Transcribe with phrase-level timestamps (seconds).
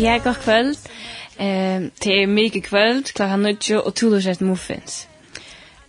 [0.00, 0.78] Ja, god kvöld.
[1.36, 5.08] Eh, det är mycket kvöld, klockan 9 och Tulus är muffins.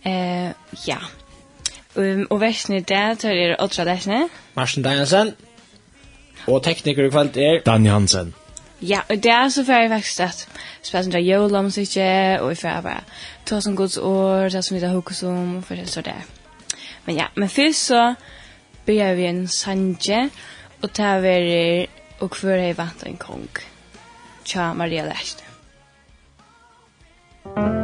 [0.02, 0.50] Eh,
[0.86, 0.98] ja.
[1.94, 4.28] Um, og versene i dag tar er åttra dersene.
[4.54, 5.32] Marsen Danielsen.
[6.46, 7.60] Og tekniker i kveld er...
[7.66, 8.34] Dan Hansen.
[8.82, 10.48] Ja, og det er så fyrir faktisk at
[10.82, 13.00] spesende av jølamsikje, og vi får bare
[13.46, 16.20] ta som gods år, det som vi tar hokus om, og det så det.
[17.06, 18.14] Men ja, men fyrst så
[18.86, 20.30] byrjar vi en sanje,
[20.82, 21.86] og tar vi
[22.20, 23.71] og hver hei vant en kong
[24.44, 25.42] tja Maria Lærste.
[27.44, 27.81] Thank.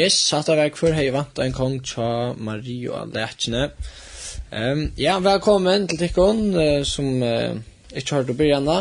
[0.00, 3.66] Yes, satt av vekk for hei vant en kong tja Mario Aletjene.
[4.48, 7.58] Um, ja, velkommen til Tikkon, uh, som uh,
[7.92, 8.78] ikke har du byrjan da.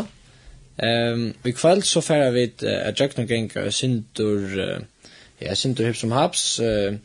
[0.80, 6.06] Um, I kveld så færer vi et uh, jøkna genga Sintur, uh, ja, Sintur Hips
[6.06, 6.96] som haps, uh,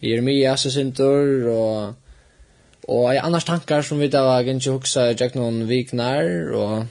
[0.00, 5.66] Jeremias er Sintur, og og ei annars tankar som vi da var gynnt hugsa noen
[5.68, 6.86] viknar, og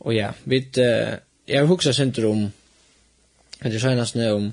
[0.00, 2.52] og ja, vi, uh, jeg har hugsa Sintur om,
[3.60, 4.52] det er senast om,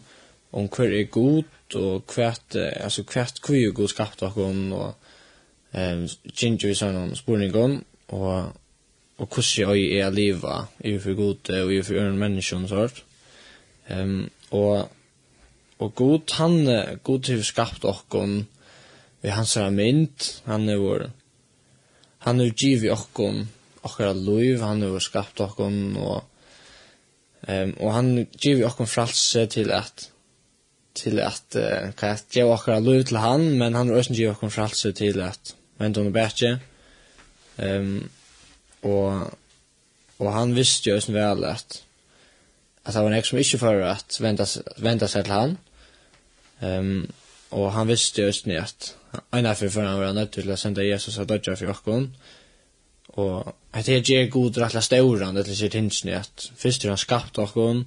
[0.52, 1.44] om hver er god
[1.76, 4.96] og hvert altså hvert hvor er god skapt og og
[5.78, 8.56] ehm ginger sånn om spurningon og
[9.20, 13.04] og hvordan jeg er liva i for god og i for øren mennesker og sånt
[13.90, 14.90] ehm og
[15.80, 18.06] og god han god til skapt og
[19.22, 20.42] vi hans er mynd.
[20.46, 21.10] Han er vår
[22.20, 23.48] han er giv okkon
[23.84, 26.24] okkara loiv han er skapt og og
[27.48, 30.10] ehm og han giv okkon fralse til at
[30.94, 34.50] till att uh, kan jag ge åkra lov till han men han har ge åkra
[34.50, 36.60] för alltså till att men då bättre
[37.58, 38.10] ehm um,
[38.82, 39.34] och
[40.18, 41.84] och han visste ju sen väl att
[42.84, 44.46] att han var nästan inte för att vänta
[44.78, 45.58] vänta sig till han
[46.60, 47.12] ehm um,
[47.50, 48.96] och han visste ju sen att
[49.32, 52.16] en av för han var nöjd till att sända Jesus att döda för åkon
[53.20, 57.38] Og at det är god rättla stora det är sitt hinsen att först han skapt
[57.38, 57.86] åkon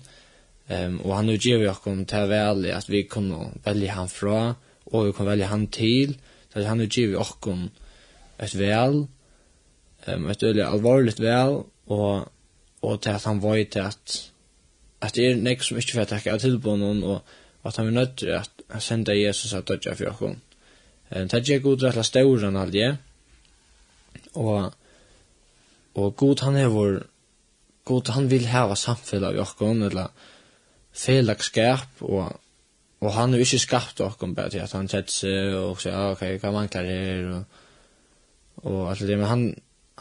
[0.69, 4.09] Ehm um, och han nu ger vi kom till väl att vi kunde välja han
[4.09, 4.55] fra,
[4.85, 6.19] och vi kunde välja han till
[6.53, 7.71] så han nu ger vi kom
[8.39, 9.07] ett väl
[10.05, 12.29] ehm um, ett öle allvarligt väl och
[12.81, 14.31] och till att han var ju till att
[14.99, 17.23] att det är nästa som inte för att tacka till på någon och
[17.63, 20.37] att han är nödd att sända Jesus att dödja för oss.
[21.09, 22.75] Ehm det gick ut rätt stora än allt
[24.33, 24.73] Och
[25.93, 27.07] och god han är vår
[27.85, 30.09] god han vill ha samfälla av oss eller
[30.93, 32.39] felagskap og
[33.03, 36.13] og han er ikke skapt okkom bare til at han sett seg og sier ah,
[36.15, 37.25] ok, hva mangler her?
[37.35, 37.45] og,
[38.63, 39.43] og alt det, men han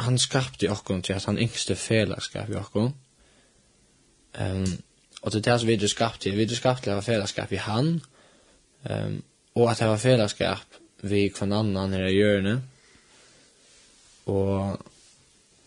[0.01, 2.93] han skapte okkom til at han yngste felagskap i okkom
[4.39, 4.69] um,
[5.21, 7.51] og til det som vi er skapt til vi er skapt til å ha felagskap
[7.51, 7.95] i han
[8.89, 9.17] um,
[9.55, 12.61] og at det var felagskap vi kvann annan her i hjørnet.
[14.29, 14.87] Og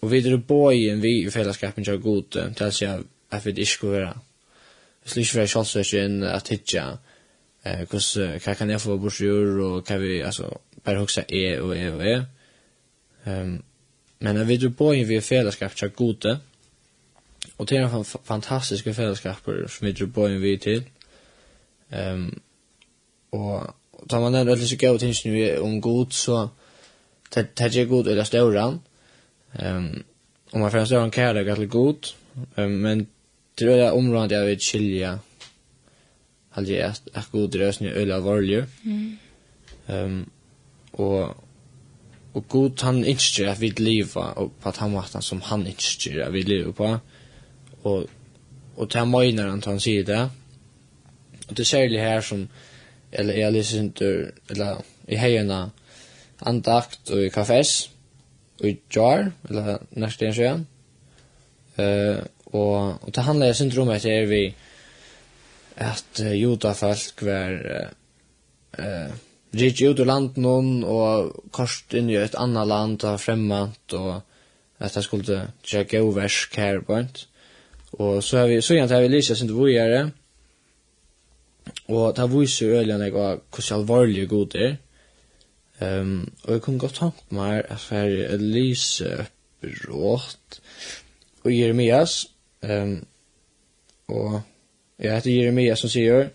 [0.05, 2.65] og vi er boi vi i felagskapen til å gode til
[3.33, 4.19] at vi ikke skulle være
[5.05, 6.85] slik være sjansøkken at hitja
[7.67, 10.49] eh, hos, hva kan jeg få bort og hva vi, altså,
[10.85, 12.17] bare hoksa e og e og e
[13.27, 13.63] um,
[14.25, 16.39] men jeg vet jo på vi er fellesskap til gode.
[17.59, 20.85] Og det er en fantastiske fellesskaper som vi tror på vi til.
[21.93, 22.41] Um,
[23.33, 23.75] og
[24.11, 26.49] tar man den rødlig så vi er om god så
[27.31, 28.81] tar jeg god eller stauran
[29.65, 30.05] um,
[30.53, 32.15] og man får en stauran kærlighet til god.
[32.57, 33.09] Um, men
[33.59, 35.19] Det är området jeg vil skilje
[36.51, 38.65] Hade jag ett god rösning öla varlig.
[38.85, 39.19] Mm.
[39.87, 40.31] um,
[40.93, 41.37] og
[42.35, 46.25] og god han ikke at vi lever og på at han var som han ikke
[46.25, 46.99] at vi lever på.
[47.85, 48.09] og
[48.77, 50.31] og til han menar han til han sier det.
[51.49, 52.49] og det er særlig her som
[53.13, 55.71] eller jeg lyser ikke eller i heierne
[56.43, 57.91] andakt og i kafés
[58.61, 60.65] og i jar eller nästa en sjön.
[61.79, 64.45] Eh og, og det handler jeg synd om at er vi
[65.77, 67.89] at uh, judafolk var uh,
[68.79, 69.15] uh,
[69.55, 74.15] ritt ut ur land noen og kost inn i et annet land og fremmant og
[74.83, 77.27] at jeg skulle tja gauversk her på ent.
[77.95, 80.09] Og så har vi, så gjerne har vi lyset sin vujere
[81.89, 84.75] og det viser jo øyne jeg var hvordan alvorlige god det er.
[85.83, 89.31] Um, og jeg kunne godt tanke meg at jeg lyser opp
[89.89, 90.61] rått
[91.45, 92.27] og Jeremias
[92.65, 93.07] Um,
[94.09, 94.41] og
[94.99, 96.29] ja, det er Jeremia som sier,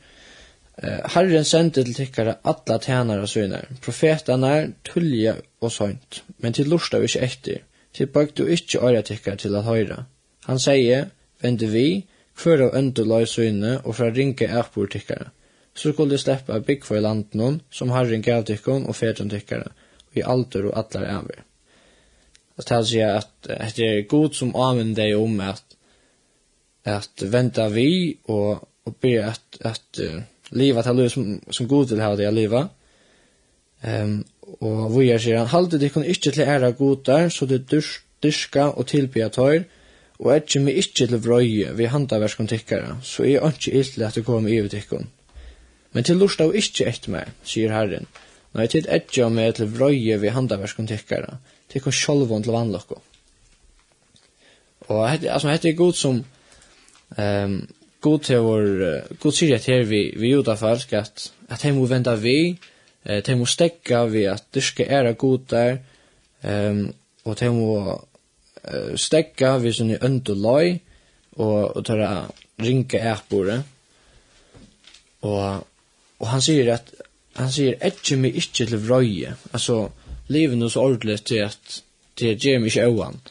[0.79, 7.01] Herren sendte til tykkare alla tænare og syner, profetane, tullja og sånt, men til lorsta
[7.01, 10.05] vi ikke etter, til bøk du ikke øyre tikkare til at høyre.
[10.47, 11.09] Han sier,
[11.41, 12.05] vende vi,
[12.39, 15.33] kvør av øndu løy syne og fra ringe ærbor tikkare,
[15.75, 19.29] så skulle de slippe av bygg for landet noen, som herren gav tikkon og fedren
[19.29, 19.73] tykkare,
[20.09, 21.43] og i alder og allar æver.
[22.57, 25.69] Altså, det sier at det er god som anvender deg om at
[26.83, 31.89] att vänta vi och och be att att uh, leva til liv som som god
[31.89, 32.69] vill ha det att leva.
[33.83, 34.25] Ehm um,
[34.59, 38.69] och vi är sedan halde det kan inte til ära godar så det dyrs, dyrska
[38.69, 39.63] och tilbya tøyr
[40.19, 44.25] og er mig ikke til vrøye vi handaverskon tikkara, så er ikke ille at det
[44.25, 45.07] kommer i tikkon.
[45.93, 48.07] Men til lust av ikke etter meg, sier Herren,
[48.53, 51.38] når jeg tid ikke med til vrøye vi handaverskon tikkara,
[51.71, 53.00] tikkon sjolvån til vannlokko.
[54.89, 56.24] Og hette, altså, hette er god som,
[57.18, 57.68] Ehm
[58.00, 61.92] god till vår god syr att här vi vi gjorde folk att att hem och
[61.92, 62.58] vända vi
[63.04, 65.80] eh hem och stäcka vi att det ska era god där
[66.42, 68.10] ehm och hem och
[68.96, 70.80] stäcka vi som är underloj
[71.30, 72.25] och och ta
[72.58, 73.62] rinka ärpore
[75.20, 75.68] och
[76.18, 76.94] och han säger att
[77.34, 79.92] han säger etche mig inte till vröje alltså
[80.28, 83.22] leven oss ordentligt till att det ger mig inte ovan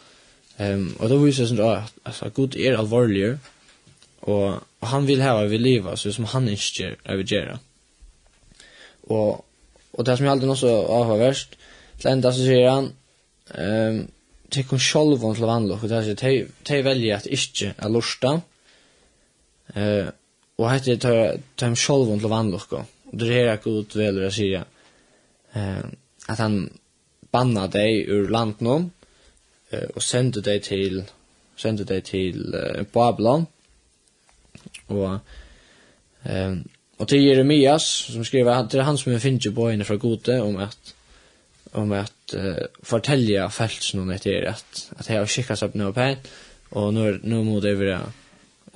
[0.57, 3.39] ehm och då visar det sig att alltså god är allvarligare
[4.27, 7.59] Og, og han vil hava vi liva, så som han ikke er vi gjerra.
[9.09, 9.45] Og,
[9.93, 11.57] og det som jeg aldri også avhåverst,
[11.99, 12.91] til enda så sier han,
[13.59, 14.01] um,
[14.51, 18.35] til kun sjolvån til vanlokk, og det er sier, de velger at ikke er lorsta,
[19.77, 20.11] uh,
[20.59, 24.69] og hette tar dem sjolvån til vanlokk, og det er ikke god velger å sier,
[25.57, 25.85] uh,
[26.29, 26.61] at han
[27.33, 28.89] banna deg ur land noen,
[29.73, 31.03] uh, og sendte deg til,
[31.59, 33.49] sendte deg til uh, Babylon,
[34.89, 35.19] Og
[36.27, 36.69] ehm
[36.99, 39.97] och till Jeremias som skriver at det er han som är finner på inne fra
[39.97, 40.95] Gode om att
[41.73, 46.01] om at uh, fortälja fälsen noen etter att att jag har skickat upp nu på
[46.01, 46.17] här
[46.71, 48.13] och nu nu må det være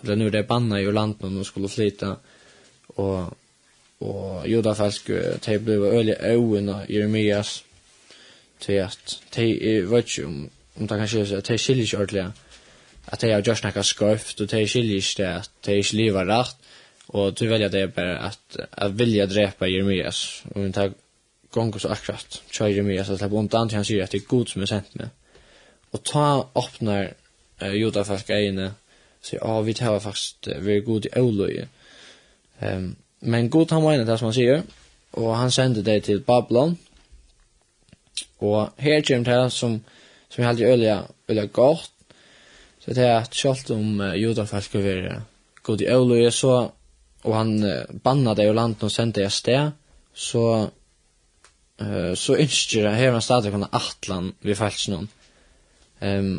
[0.02, 2.16] eller nu det banna i landet och skulle flyta
[2.86, 3.36] och
[3.98, 4.48] och
[5.46, 7.64] de ble øyelig öliga öarna Jeremias
[8.60, 12.32] til at de vet ju om om det kanske at de skiljer ikke ordentlig
[13.06, 16.28] at det har gjort noe sköft og det skiljer ikke det at det ikke lever
[16.30, 16.56] rett,
[17.08, 20.42] og du velger det bare at jeg vilja dräpa Jeremias.
[20.54, 20.92] Og och tar
[21.50, 24.46] gong så akkurat kör Jeremias att släppa undan till han sier at det er god
[24.46, 25.08] som er sendt med
[25.92, 27.12] Og ta åpner
[27.62, 28.74] uh, Juda fast grejerna
[29.22, 31.68] så ja vi tar fast vi er god i olöje
[32.60, 34.62] um, men god han menar det som han sier,
[35.12, 36.78] og han sender det til Babylon.
[38.38, 39.84] Og her kommer det som
[40.28, 41.91] som jag hade öliga öliga godt,
[42.82, 45.18] Så det er at selv om uh, judafolk skal være
[45.62, 46.54] god i øvløye, så,
[47.22, 49.70] og han uh, banna det i landet og sendte det sted,
[50.14, 50.46] så,
[51.82, 55.10] uh, så ønsker han, her han stadig kunne atlan vi falsk noen.
[56.02, 56.34] Um,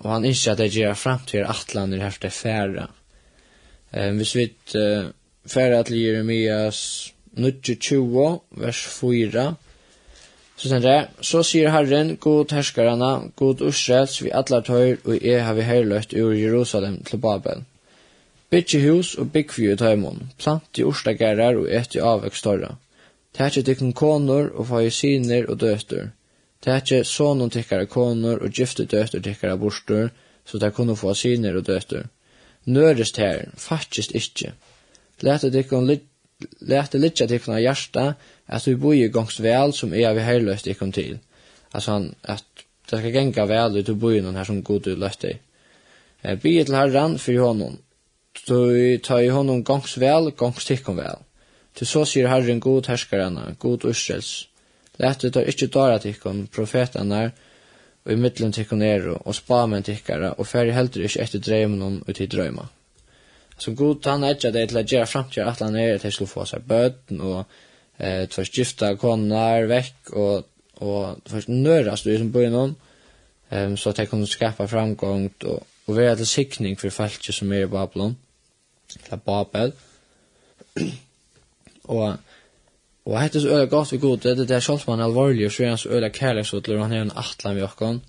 [0.00, 2.86] og han ønsker at det gjør frem til atlan i det her færa.
[3.92, 4.48] Um, hvis vi
[4.80, 5.10] uh,
[5.46, 9.54] færre til Jeremias 22, vers 4,
[10.60, 15.40] Så stendte det, så sier Herren, god herskarana, god ursrets vi atlar tøyr, og jeg
[15.44, 17.62] har vi herløtt ur Jerusalem til Babel.
[18.52, 22.74] Bytje hus og bygg vi i tøymon, plant i ursdagerar og et i avvekstøyra.
[23.32, 26.10] Tætje tikkun konor og fag syner og døtur.
[26.60, 30.10] Tætje sonon tikkara konor og gifte døtur tikkara bostur,
[30.44, 32.04] så der kunne få siner og døtur.
[32.66, 34.52] Nørest her, fattest ikkje.
[35.24, 36.04] Læte tikkun lit,
[36.60, 38.04] læte litja tikkun av hjarta,
[38.50, 41.18] at vi bor gongs vel som er vi herløst kom til.
[41.72, 42.44] Altså han, at
[42.90, 45.38] det skal genga vel ut i noen her som god du løst deg.
[46.22, 47.78] Eh, Bi til herran for honom,
[48.48, 51.22] du tar i honom gongs vel, gongs tikkom vel.
[51.74, 54.48] Til så sier herren god herskarana, god Israels.
[54.98, 57.30] Lætte tar ikkje dara tikkom, profetana,
[58.04, 62.02] og i middelen tikkom ero, og spamen tikkara, og færre heldur ikkje etter dreimen om
[62.08, 62.66] ut i drøyma.
[63.60, 66.46] Så god han etja det til å gjøre fremtid at han er til å få
[66.48, 67.44] seg bøten og
[68.00, 72.74] eh tvär gifta konar veck och och först nörast du som börjar någon
[73.50, 77.52] ehm så att jag kunde skapa framgång och och vara till siktning för folk som
[77.52, 78.16] är i Babylon
[79.06, 79.72] eller Babel
[81.82, 82.14] och
[83.04, 85.52] Og hette er så øyla godt vi god, det er det sjálf man alvorlig, og
[85.52, 88.02] så er han så øyla kærlig og han er en atlan vi okkon.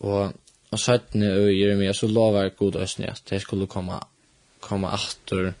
[0.00, 0.32] Og,
[0.70, 3.98] og søttene og Jeremia så lovar god østene at det skulle komme,
[4.60, 5.52] komme atter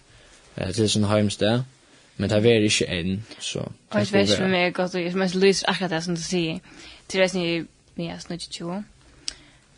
[0.56, 1.62] eh, til sin heimsted.
[2.16, 3.58] Men det er ikke enn, så...
[3.90, 6.16] Og jeg vet ikke om jeg er godt, og jeg mest lyser akkurat det som
[6.16, 6.58] du sier.
[7.08, 7.64] Til resten i
[7.96, 8.82] Mia Snudgetjo,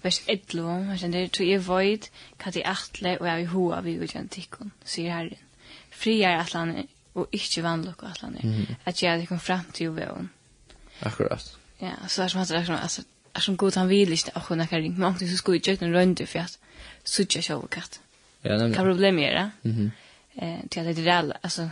[0.03, 2.09] vers 11, jeg kjenner, to jeg void,
[2.43, 5.45] hva de atle, og jeg er hoa vi utgjent tikkun, sier Herren.
[5.91, 6.87] Fri er atlaner,
[7.19, 10.31] og ikke vannlokk atlaner, at jeg kom fram til jovevån.
[11.03, 11.57] Akkurat.
[11.83, 13.03] Ja, så er som at det er som, altså,
[13.35, 15.65] er som god han vil ikke, og hun er kjæring, men omkring så skulle jeg
[15.65, 16.59] kjøkken rundt, for at
[17.05, 18.01] suttje suttja sjåvekatt.
[18.45, 18.77] Ja, nemlig.
[18.79, 19.51] Hva problemet er det?
[19.63, 19.91] Mhm.
[20.43, 21.69] Eh, til at det er det, altså,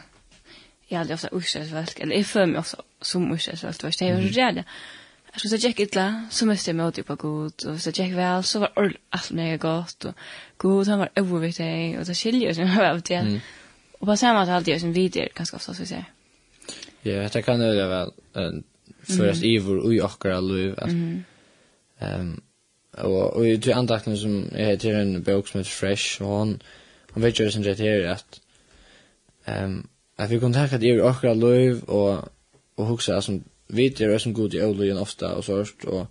[0.86, 4.64] jag hade ofta ursälsvälk, eller jag för mig också som ursälsvälk, det var ju rädd.
[5.32, 8.58] Jag skulle säga illa, så mest jag mig på god, och så jag väl, så
[8.58, 10.14] var allt mega gott, och
[10.56, 13.40] god han var överviktig, och det skiljer sig med jag var till.
[13.98, 16.04] Och på samma sätt alltid jag som vidare, ganska ofta, så vi säger.
[17.02, 18.10] Ja, det kan det väl,
[19.02, 20.90] för att ivor och i åkara liv, att
[22.98, 26.62] Og och och ju andakten som jag heter en bok som heter Fresh og hon
[27.12, 28.40] hon vet jo sen det här at
[29.46, 29.88] um,
[30.18, 32.28] At vi kunne takka det i okra løyv og,
[32.76, 36.06] og hugsa som vi er som god i øvløyen ofta og sørst og,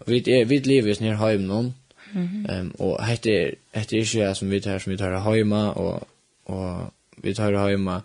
[0.00, 1.74] og vi er vi lever i snir heim noen
[2.12, 2.60] mm -hmm.
[2.60, 6.08] um, og hette er hette er ikke som vi tar som vi tar heima og,
[6.44, 8.00] og vi tar heima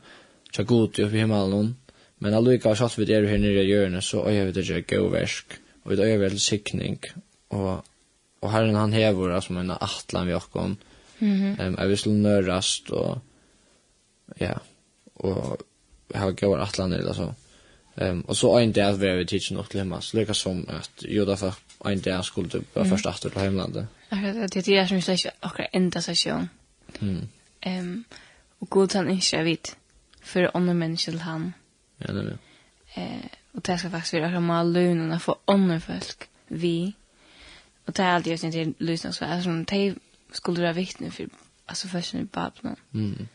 [0.53, 1.75] tja god i oppi himmelen noen
[2.19, 5.59] men allukka sjalt vi er her nere i hjørnet så øyver vi det ikke gøversk
[5.83, 6.99] og vi øyver til sikning
[7.49, 7.85] og
[8.41, 10.77] og herren han hever altså, en atlan vi okkon.
[11.19, 11.67] mm -hmm.
[11.67, 13.21] um, er vi slå nørast og
[14.39, 14.53] ja
[15.19, 15.59] og
[16.15, 17.33] har gått atlander eller så.
[18.01, 20.01] Um, og så en där var vi teacher något lemma.
[20.01, 23.87] Så lika som at Juda for en dag skulle du bare først åter til hemlandet.
[24.11, 26.49] Akkurat, det är det som sägs och ända session.
[27.01, 27.27] Mm.
[27.61, 28.03] Ehm
[28.59, 29.77] och god han inte vet
[30.21, 31.53] för andra människor han.
[31.97, 32.37] Ja, det er det.
[32.95, 36.29] Eh och det ska faktiskt vara samma lönerna för andra folk.
[36.47, 36.93] Vi
[37.85, 39.95] och det är alltid just inte lyssna så här som de
[40.31, 41.29] skulle vara vittnen för
[41.65, 42.75] alltså för sin babben.
[42.93, 43.27] Mm.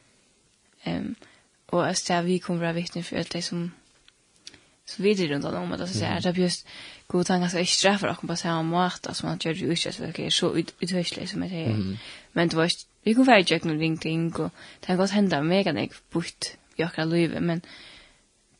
[0.84, 1.14] Ehm um,
[1.66, 3.72] och att jag vi kommer vara vittne för att det som
[4.86, 6.66] så vidare runt om att så är det just
[7.06, 10.08] god tanke så extra för att på så måte som man gör ju inte så
[10.08, 11.98] okej så uthörsligt som det är
[12.32, 12.70] men det var
[13.04, 16.82] vi kunne være jag noen ringting, og det har gått hända mega nek bort i
[16.82, 17.62] akkurat livet men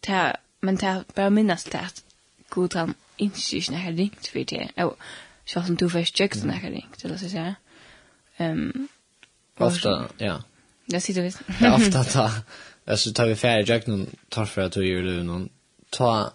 [0.06, 2.02] det er, men det er bare minnes til at
[2.50, 4.70] god han ikke ikke har ringt for det.
[4.76, 4.96] Og
[5.46, 7.54] selv om du først jag när jag ringt eller så säga
[8.36, 8.88] ehm
[9.56, 10.42] ofta ja.
[10.86, 11.42] Det sitter visst.
[11.60, 12.30] Ja, ofta ta.
[12.86, 15.48] alltså tar vi färre jag någon tar för att göra det någon
[15.90, 16.32] ta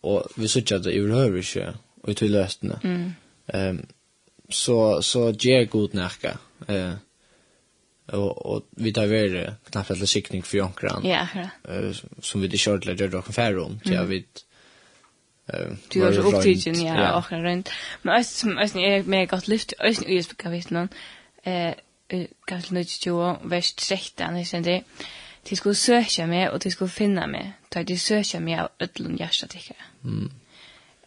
[0.00, 2.80] och vi söker att det överhöver sig och till lösna.
[2.84, 3.12] Mm.
[3.46, 3.86] Ehm
[4.50, 6.38] så så ger god närka.
[6.66, 6.92] Eh
[8.06, 11.02] och och vi tar väl knappt att sikning för jonkran.
[11.04, 11.26] Ja.
[11.68, 14.44] Eh som vi det kört lägger dock ungefär om så vi vet
[15.88, 17.70] Du har så upptidgen, ja, och en runt.
[18.02, 20.88] Men också som ösn är med gott lyft, ösn är vet någon,
[21.42, 21.74] Eh,
[22.44, 24.84] kanske kapitel 92, vers 13, det är
[25.50, 29.16] de skulle søke meg, og de skulle finne meg, da de søker meg av ødelen
[29.18, 29.74] hjertet ikke.
[30.02, 30.30] Mm.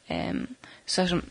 [0.09, 0.47] Um,
[0.85, 1.23] så som,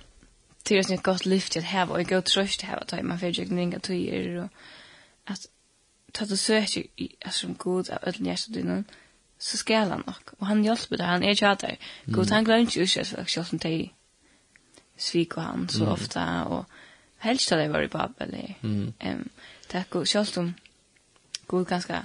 [0.68, 2.86] det er et godt lyft til å heve, og jeg går trøst til å heve,
[2.90, 5.46] da man fyrir ikke ringa tøyer, og at
[6.14, 6.86] ta du søker
[7.30, 8.84] som god av ødelen hjertet dine,
[9.40, 11.76] så skal han nok, og han hjelper deg, han er ikke der.
[12.12, 13.90] God, han glemmer ikke uskjøtt, for selv om de
[15.00, 16.64] sviker han så ofta, og
[17.24, 18.34] helst hadde jeg vært i Babel.
[18.60, 18.92] Mm.
[19.00, 19.30] Um,
[19.72, 20.54] det er god, selv om
[21.48, 22.02] god ganske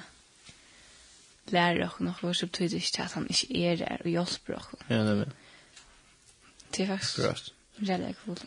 [1.54, 4.80] lærer oss noe, så betyr det ikke at han ikke er der og hjelper dere.
[4.90, 5.32] Ja, det er det.
[6.76, 7.54] Det er faktisk Grøst.
[7.78, 8.38] veldig cool.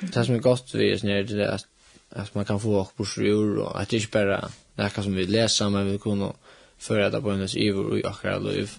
[0.00, 1.66] Det som er godt vi er snedig, det er at,
[2.10, 5.04] at man kan få oss på sjur, og at det ikke bare det er hva
[5.04, 6.32] som vi leser, men vi kunne
[6.80, 8.70] føre det på hennes ivor og akkurat liv.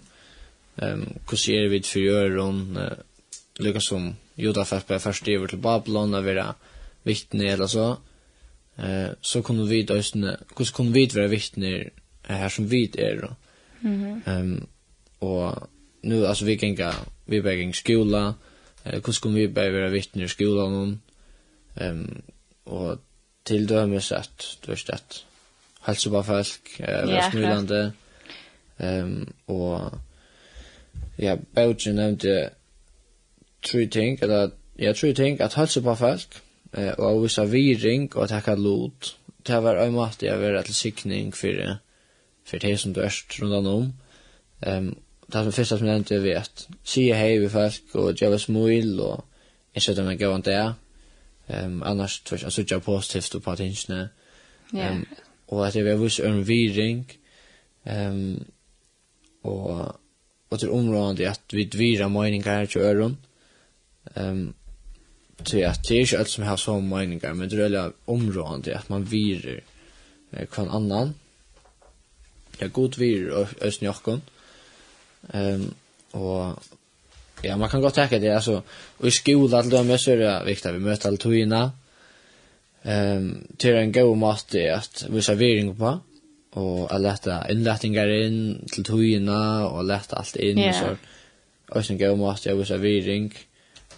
[0.82, 5.62] Um, hvordan er vi for gjøren, uh, lykkes som Juda fikk på først ivor til
[5.62, 6.54] Babylon, og være
[7.06, 7.88] vittne eller så,
[8.80, 11.74] uh, så kunne vi da, hvordan kunne vi være vittne
[12.24, 13.43] her som vi er, og
[13.84, 14.68] Mm um,
[15.24, 15.70] og
[16.04, 16.80] nu, altså, vi gikk,
[17.26, 18.34] vi bare gikk skola,
[18.86, 21.02] eh, hvordan skulle vi bare være vittner i skolan,
[21.82, 22.24] um,
[22.66, 23.00] og
[23.46, 25.26] til dømes at, du vet, at
[25.86, 27.94] helse på folk, eh, være smilande.
[28.82, 30.00] Ehm um, og
[31.20, 32.50] ja, Bautzen nevnte
[33.64, 34.50] tre ting, eller
[34.80, 36.42] ja, tre ting, at helse på folk,
[36.74, 39.16] eh, og å viring, og at hekka lot,
[39.48, 41.80] det var en måte jeg var til sikning for
[42.44, 43.94] för det som du är runt om.
[44.60, 44.96] Um,
[45.28, 46.68] det som första som jag inte vet.
[46.84, 49.26] Se hej vi folk och jag var smil och
[49.72, 50.74] jag sätter mig gå där.
[51.48, 54.10] Um, annars tror jag så jag positivt på att inte.
[54.74, 55.06] Ehm um,
[55.46, 57.06] och att jag vill en viring.
[57.84, 58.44] Um,
[59.42, 60.00] och
[60.54, 63.18] och till området att vi dvira meningar till öron.
[64.14, 64.54] Um,
[65.44, 68.90] till att det är inte allt som har så meningar men det är området att
[68.90, 69.62] man virar
[70.32, 71.14] eh, kvann annan
[72.62, 74.22] ja, god vir Østen Ehm
[75.34, 75.74] Um,
[76.14, 76.60] og
[77.44, 78.62] ja, man kan godt tenke det, altså,
[79.00, 81.72] og i skola til dem, så er det viktig at vi møter alle togene.
[82.84, 85.94] Um, til en god måte at vi ser viring på,
[86.52, 90.76] og at lette innlettinger inn til togene, og lette alt inn, yeah.
[90.76, 90.96] så
[91.72, 93.32] også en god måte at vi ser viring,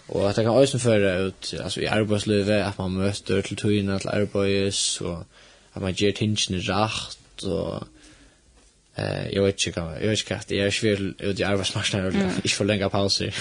[0.08, 3.98] og at det kan også føre ut, altså, i arbeidslivet, at man møter til togene
[3.98, 5.24] til arbeids, og
[5.74, 7.86] at man gjør tingene rakt og
[8.96, 12.36] Eh, jag vet inte, jag vet inte att jag är svär ut i arbetsmarknaden och
[12.36, 13.34] inte för länge pauser.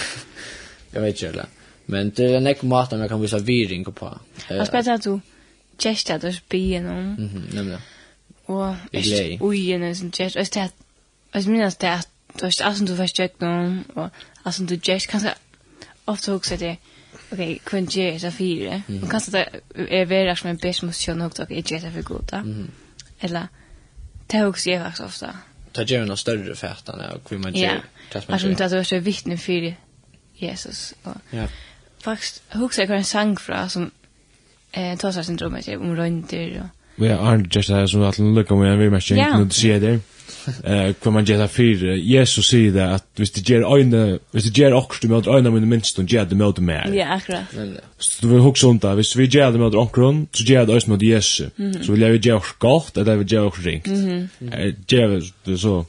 [0.92, 1.46] jag vet inte.
[1.86, 4.20] Men det är en ekko mat man kan visa viring på.
[4.50, 5.20] Vad ska jag säga du?
[5.78, 7.14] Gesta du spien om.
[7.14, 7.82] Mhm, nämligen.
[8.46, 8.76] Och
[9.40, 10.36] oj, en är sån gest.
[10.36, 10.70] Är det
[11.32, 14.10] Alltså minnas det att du har alltså du förstått någon och
[14.44, 15.34] alltså du gest kanske
[16.06, 16.78] ofta också det
[17.32, 18.82] Okej, kun ge så fyra.
[19.04, 19.50] Och kanske det
[19.90, 22.32] är väl som en bäst måste jag nog ta ett gest för gott.
[22.32, 22.68] Mhm.
[23.20, 23.48] Eller
[24.28, 25.38] Det har också jag faktiskt ofta.
[25.72, 27.82] Ta gör några större fätan och hur man gör.
[28.14, 29.76] Ja, alltså inte att du är vittne för
[30.34, 30.94] Jesus.
[31.30, 31.48] Ja.
[32.02, 33.92] Faktiskt, huxa jag en sang fra som
[34.72, 36.70] eh, tar sig syndromet om rönter.
[36.98, 37.06] Och...
[37.06, 39.92] Ja, Arne, just det här som att lucka med en virmärkning, nu se det.
[39.92, 40.00] Ja.
[40.64, 44.58] eh kvar man gjer för Jesus säger det att hvis det ger øyne hvis det
[44.58, 47.44] ger också du møter ögonen med minst och ger det møter mer ja akkurat.
[47.98, 50.76] Så du vill hugsa om det hvis vi ger det møter okkur så ger det
[50.76, 51.52] oss møter Jesus
[51.86, 53.88] så vil jeg gjer oss gott eller vil gjer okkur ringt.
[54.92, 55.86] Gjer det så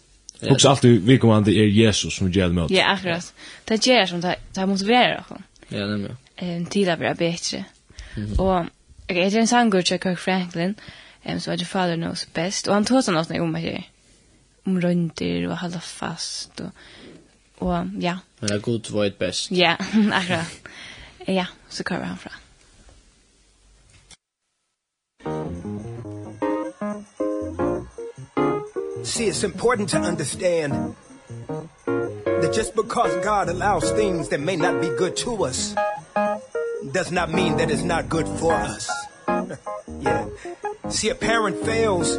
[0.49, 3.33] hugsa alltid vi kommer an det er Jesus som ger det møter ja akkurat.
[3.69, 6.11] Det gjer som det det motiverer okkur ja nemlig.
[6.39, 7.65] En tid av det bedre.
[8.39, 8.67] Og
[9.09, 10.75] jeg er en sangur til Kirk Franklin
[11.29, 12.69] Um, so I do father knows best.
[12.69, 13.87] Og han tås han oss om meg her
[14.67, 16.71] om rønter og holde fast og,
[17.61, 18.19] og ja.
[18.41, 19.51] Men det er god var best.
[19.51, 19.77] Ja,
[20.21, 20.61] akkurat.
[21.29, 22.31] Ja, så kører han fra.
[29.05, 30.95] See, it's important to understand
[31.87, 35.75] that just because God allows things that may not be good to us
[36.93, 38.91] does not mean that it's not good for us.
[40.01, 40.27] yeah.
[40.89, 42.19] See, a parent fails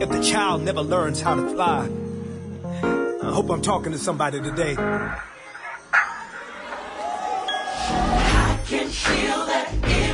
[0.00, 1.88] if the child never learns how to fly.
[3.22, 4.76] I hope I'm talking to somebody today.
[4.78, 5.20] I
[8.66, 10.07] can feel that in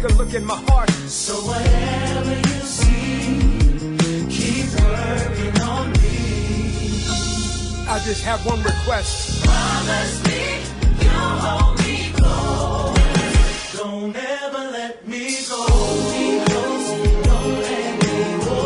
[0.00, 0.90] take a look in my heart.
[0.90, 3.96] So whatever you see
[4.28, 7.04] keep working on me.
[7.88, 9.44] I just have one request.
[9.44, 10.60] Promise me
[11.02, 12.96] you'll hold me close.
[13.76, 15.56] Don't ever let me go.
[15.68, 18.58] Hold me don't let me go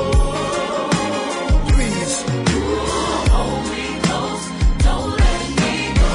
[1.68, 2.14] please.
[2.50, 4.44] You'll hold me close
[4.86, 6.12] don't let me go.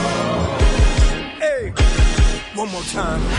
[1.44, 1.64] Hey.
[2.56, 3.39] One more time.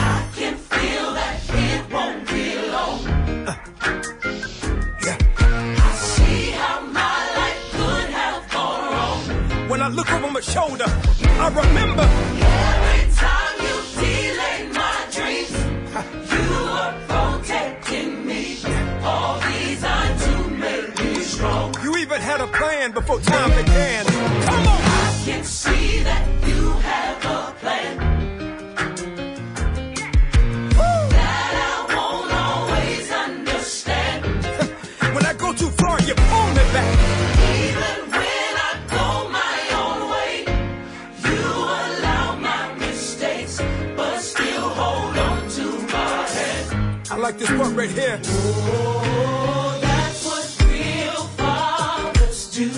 [10.00, 10.84] look over my shoulder.
[11.44, 12.06] I remember
[12.72, 15.52] Every time you delayed my dreams
[16.32, 18.42] You were protecting me.
[19.02, 21.74] All these odds you made me strong.
[21.82, 24.09] You even had a plan before time began.
[47.40, 48.20] this part right here.
[48.22, 52.68] Oh, that's what real fathers do.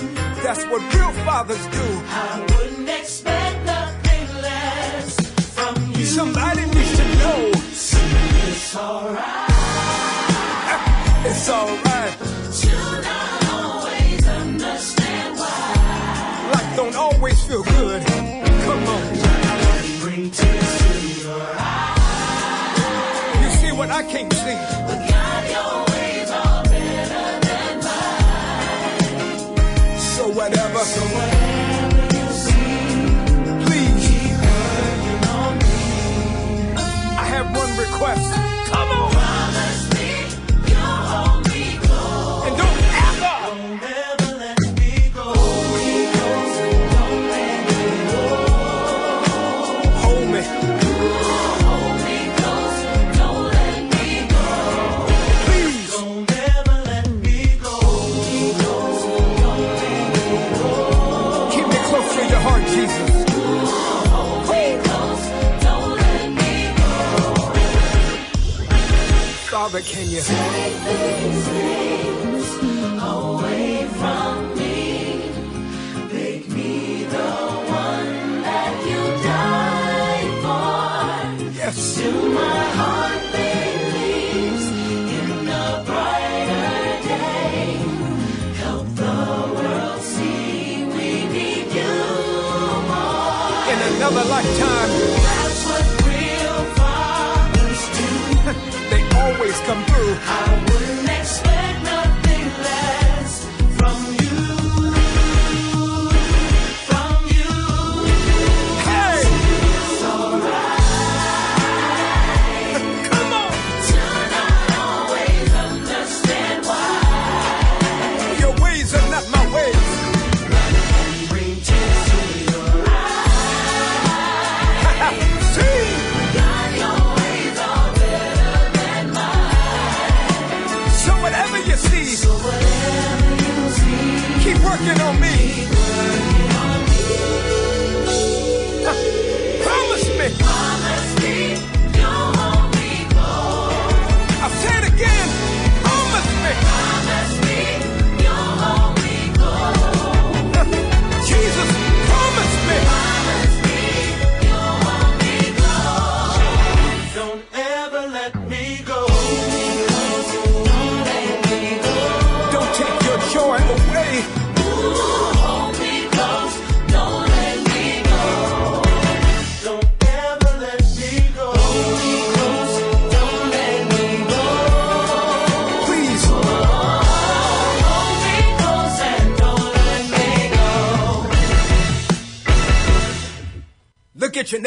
[0.41, 2.03] That's what real fathers do.
[2.07, 5.17] I wouldn't expect nothing less
[5.57, 6.05] from you.
[6.05, 7.53] Somebody needs to know.
[7.73, 7.99] See,
[8.51, 9.49] it's all right.
[11.27, 12.17] It's all right.
[12.61, 13.07] Children
[13.51, 16.51] always understand why.
[16.55, 18.12] Life don't always feel good.
[24.03, 24.57] I can't see.
[24.89, 28.99] But God, your ways are better than mine
[30.01, 31.52] So whatever So whatever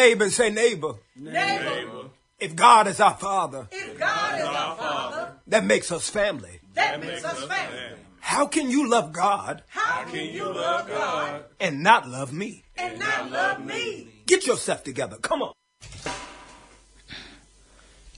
[0.05, 0.93] neighbor say neighbor.
[1.15, 2.09] Neighbor.
[2.39, 3.67] If God is our father.
[3.71, 5.23] If God is our father.
[5.47, 6.59] That makes us family.
[6.73, 7.79] That makes us family.
[8.19, 9.63] How can you love God?
[9.67, 11.43] How can you love God?
[11.59, 12.63] And not love me.
[12.77, 14.07] And not love me.
[14.25, 15.17] Get yourself together.
[15.21, 15.53] Come on.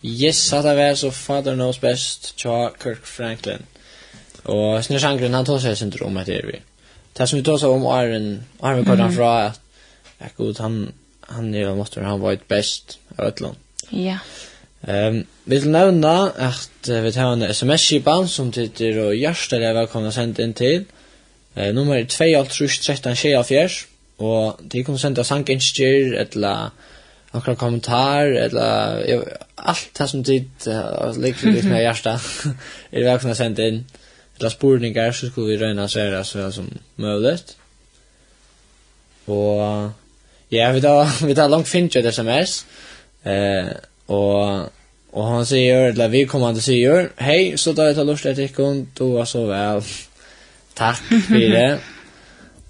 [0.01, 3.65] Yes, hatta var så Father Knows Best tja Kirk Franklin.
[4.43, 6.61] Og snur sjangren, han tås jeg synder om etter vi.
[7.17, 8.27] Det som vi tås om er en,
[8.63, 9.59] er vi fra at,
[10.19, 10.93] at god, han,
[11.33, 13.57] han er en måte han var best av et land.
[13.91, 14.19] Ja.
[14.87, 19.75] Um, vi vil nevne at uh, vi tar en sms-skipan som titter og hjertet er
[19.75, 20.85] velkommen å sende inn til.
[21.57, 23.65] Uh, nummer 2 alt trus 13 24
[24.23, 26.71] og de kommer senda sanginstyr eller
[27.33, 29.23] akkurat kommentar eller
[29.57, 32.29] alt det som tid uh, ligger litt med hjertet
[32.93, 33.83] er velkommen å sende inn
[34.37, 36.69] eller spurningar så skulle vi røyne røyna seg så som
[37.01, 37.37] mulig
[39.27, 40.06] og
[40.49, 42.65] Ja, vi tar vi tar långt fint det SMS.
[43.23, 43.67] Eh
[44.05, 44.71] och
[45.11, 48.47] och han säger eller vi kommer att säga hej så där tar lust att det
[48.47, 49.81] kom då var så väl.
[50.73, 51.79] Tack för det.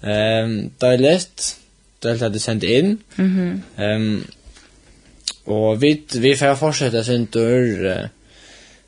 [0.02, 1.60] Ehm då är läst
[1.98, 2.98] då har det in.
[3.14, 3.62] Mhm.
[3.76, 4.24] Ehm
[5.44, 8.08] och vi vi får fortsätta sen dörr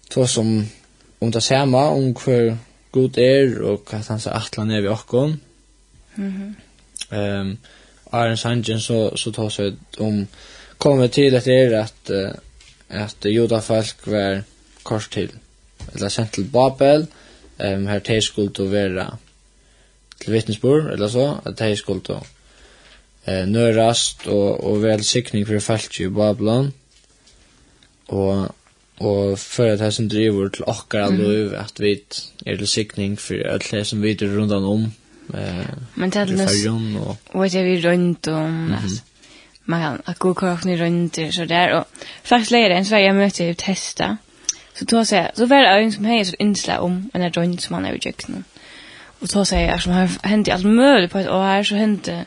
[0.09, 0.67] två som
[1.19, 2.57] om det samma om hur
[2.91, 5.37] god är och vad han så attlan är vi också.
[6.15, 6.55] Mhm.
[7.11, 7.57] Ehm
[8.13, 10.27] Iron Sanjen så så tar sig om
[10.79, 12.11] kommer till det är att
[12.89, 14.43] att juda folk var
[14.83, 15.31] kors till
[15.95, 17.07] eller sent till Babel
[17.59, 19.19] ehm här te skulle då vara
[20.19, 22.23] till vittnesbörd eller så att te skulle då
[23.25, 26.73] eh nörast och och välsiktning för folk i Babylon
[28.07, 28.55] och
[29.01, 31.21] og for at som driver til okkar mm.
[31.21, 32.01] lov at vi
[32.47, 34.93] er til sikning for alt det som vi er runt om
[35.95, 38.77] Men det är nog Og det är vi rundt om
[39.65, 41.75] man kan ha god kvar ni runt det så der.
[41.75, 41.87] Og
[42.23, 44.17] faktisk leger en Sverige møter i testa.
[44.75, 47.75] Så då säger så var det en som har så inslag om en runt som
[47.75, 48.43] han har gjort nu.
[49.21, 52.25] Och då säger jag som har hänt allt möjligt på ett år här så hände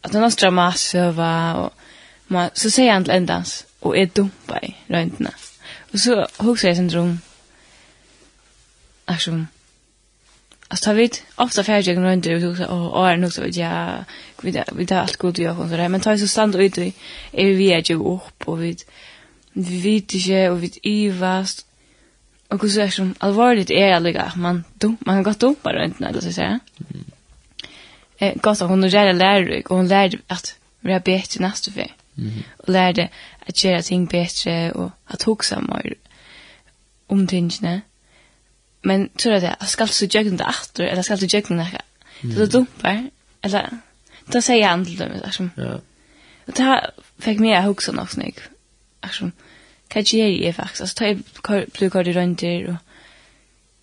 [0.00, 1.72] att den nostra massa var och
[2.26, 5.30] man så säger han till ändans och är dumpa i röntna.
[5.92, 7.20] Och så huxar jag syndrom.
[9.04, 9.46] Alltså,
[10.72, 14.04] Alltså tar vi ofta färdig och runt ut och och är nog så ja
[14.42, 16.92] vi vi tar allt gott jag och så där men tar så stand ut i
[17.32, 18.76] är vi är ju upp och vi
[19.52, 21.66] vi vet inte och vi ivast
[22.48, 25.84] och hur så är som allvarligt är alliga man då man har gått upp bara
[25.84, 26.60] inte eller så säga.
[28.16, 31.92] Eh gott att hon är lärare och hon lärde att vi har bättre nästa för.
[32.18, 32.32] Mm.
[32.56, 33.08] Och lärde
[33.46, 35.94] att göra ting bättre och att huxa mer
[37.06, 37.80] om tingene
[38.82, 41.82] men tror jag det ska så jäkna det åter eller ska du jäkna det
[42.20, 43.78] det är dumpar eller
[44.26, 45.80] då säger han till dem liksom ja.
[46.46, 48.34] Och det här fick mig att huxa något snygg
[49.00, 49.30] alltså
[49.88, 51.42] kan jag ge faktiskt alltså typ
[51.78, 52.76] blir kvar det runt där och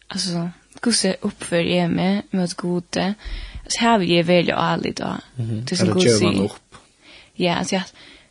[0.07, 0.49] alltså
[0.81, 3.13] gusse uppför jag med med gode?
[3.67, 5.17] Så här vill jag välja ärligt då
[5.67, 6.49] tusen gusse
[7.33, 7.83] ja alltså jag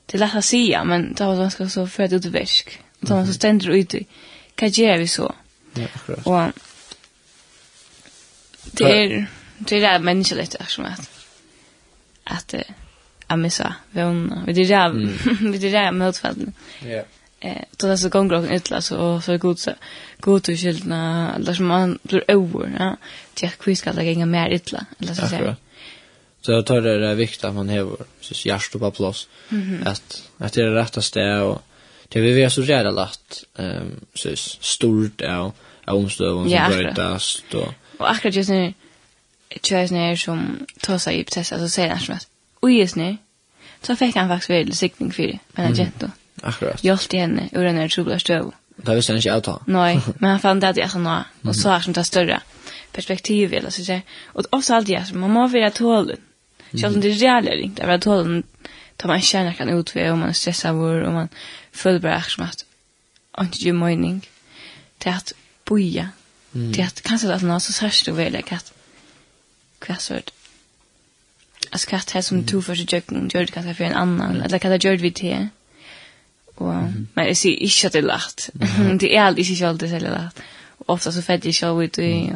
[0.07, 3.33] det lätt att säga men då var ganska så för att utverk då man så
[3.33, 3.95] ständer ut
[4.55, 5.35] kan jag vi så
[5.79, 6.27] Ja, akkurat.
[6.27, 6.53] Og
[8.79, 9.27] det er,
[9.69, 11.11] det er det mänskligt som att
[12.27, 12.55] att
[13.27, 14.91] att missa vem vi det där
[15.53, 16.53] vi det där motfallen.
[16.83, 17.03] Ja.
[17.41, 19.73] Eh då det så gång glocken ytla så så är god så
[20.21, 22.97] god och skillna eller som man blir över ja.
[23.35, 25.57] Det quiz ska lägga mer ytla eller så säger.
[26.41, 29.29] Så jag tar det är viktigt att man har så hjärtat på plats.
[29.85, 31.63] Att att det är rätta stället och
[32.09, 35.57] det vi är så rädda lätt ehm så stort och
[35.89, 37.55] av omstøvun som brøytast.
[37.55, 38.73] Og, og akkurat just nu,
[39.63, 40.45] tjøys nere som
[40.85, 42.29] tåsa i Bethesda, så sier han som at,
[42.63, 43.17] ui just nu,
[43.83, 46.11] så fikk han faktisk veldig sikning fyrir, men han jento.
[46.43, 46.83] Akkurat.
[46.85, 48.53] Hjolt i henne ur henne trubla støv.
[48.79, 49.57] Det visste han ikke av ta.
[49.67, 52.41] Nei, men han fann det at jeg sa nå, og så har som det større
[52.95, 56.23] perspektiv, eller så sier, og også alltid jeg, man må være tålen.
[56.75, 58.43] Selv om det er reale ringt, det er tålen,
[58.99, 61.31] ta man kjenner kan utve, og man er stressa vår, og man
[61.73, 62.65] føler bare akkurat som at,
[63.55, 64.23] ikke mening,
[65.01, 65.33] til at
[65.69, 66.09] boja.
[66.55, 66.73] Mm.
[66.73, 68.73] Det att kanske att någon så särskilt du vill att
[69.79, 70.31] kvassord.
[71.71, 74.59] Alltså kvart här som du för sig jöken gör det kanske för en annan eller
[74.59, 75.49] kan det gör vi till.
[76.55, 76.75] Och
[77.15, 78.51] men jag ser inte att det är lätt.
[79.01, 80.41] Det är aldrig så alltid så lätt.
[80.79, 82.33] Ofta så fett jag show ut i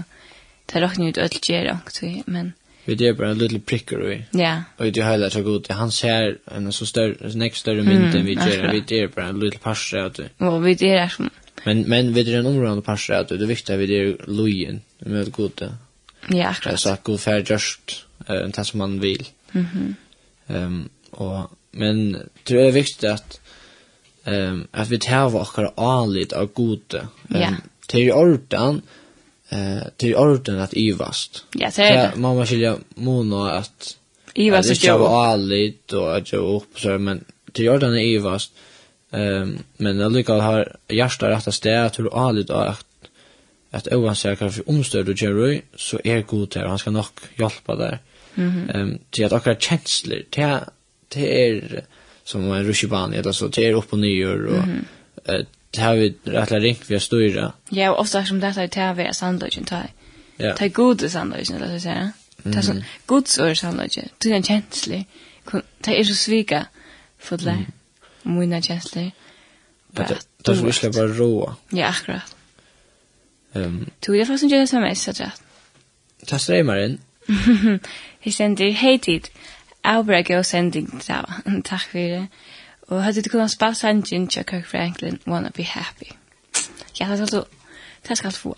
[0.72, 2.52] det räknar ut allt ger också men
[2.84, 4.24] Vi det bara en liten pricker vi.
[4.42, 4.62] Ja.
[4.76, 5.68] Och det hela så gott.
[5.68, 8.72] Han ser en så större, en nästa större mynt än vi gör.
[8.72, 10.20] Vi det bara en liten passer att.
[10.38, 11.30] Och vi det är som
[11.64, 14.80] Men men vi vid den områden på att det är viktigt att vi är lojen
[14.98, 15.76] med goda.
[16.28, 16.80] Ja, akkurat.
[16.80, 19.28] Så att gå för just en som man vill.
[19.52, 19.94] Mhm.
[20.46, 23.40] Ehm och men tror jag är viktigt att
[24.24, 27.08] ehm att vi tar våra anlit av goda.
[27.28, 27.54] Ja.
[27.86, 28.82] Till ordan
[29.48, 31.44] eh till ordan att ivast.
[31.54, 32.12] Ja, så är det.
[32.16, 33.96] Mamma skilja mona att
[34.34, 38.52] ivast och anlit och att jag upp så men till ordan är ivast.
[39.12, 42.86] Ehm men jag lyckas har hjärta rätta städer till allt att
[43.70, 47.04] att oavsett för omstöd och Jerry så är god där han ska nog
[47.36, 47.98] hjälpa där.
[48.34, 48.70] Mhm.
[48.70, 50.58] Ehm till att akkurat känslor till
[51.08, 51.84] till er
[52.24, 54.64] som en rushibani eller så till er upp och ner och
[55.24, 57.52] eh det har vi rättla rink vi styra.
[57.68, 59.86] Ja, och ofta som det här tar vi sandwichen tar.
[60.36, 60.54] Ja.
[60.56, 62.12] Ta god sandwichen eller så säga.
[62.54, 64.08] Ta så god så sandwichen.
[64.18, 65.06] Det är en känslig.
[65.80, 66.66] Det är så svika
[67.18, 67.66] för det
[68.22, 69.10] mina känslor.
[69.90, 70.02] Det
[70.52, 71.56] är så bara roa.
[71.70, 72.36] Ja, akkurat.
[73.52, 75.42] Um, du är faktiskt inte det som är så rätt.
[76.26, 77.00] Ta strömmar in.
[78.22, 79.28] Jag sänder hej tid.
[79.80, 81.60] Albra gå sändning där.
[81.64, 82.26] Tack för det.
[82.88, 86.06] Och hade du kunnat spela sangen till Kirk Franklin, Wanna Be Happy.
[86.92, 87.46] Ja, det är alltså,
[88.08, 88.56] det ska få.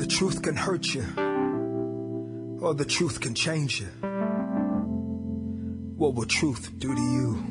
[0.00, 1.04] The truth can hurt you,
[2.60, 4.09] or the truth can change you.
[6.00, 7.44] What will truth do to you?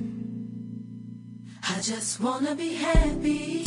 [1.69, 3.63] I just wanna be happy.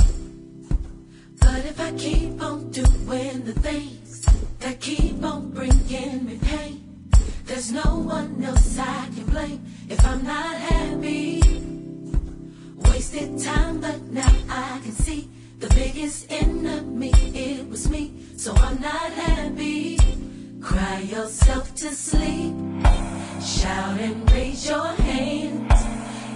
[1.38, 4.27] But if I keep on doing the things
[4.59, 7.09] That keep on bringing me pain
[7.45, 11.42] There's no one else I can blame If I'm not happy.
[12.90, 18.14] Wasted time but now I can see The biggest enemy, it was me.
[18.37, 19.97] So I'm not happy.
[20.61, 23.12] Cry yourself to sleep.
[23.44, 25.83] Shout and raise your hands.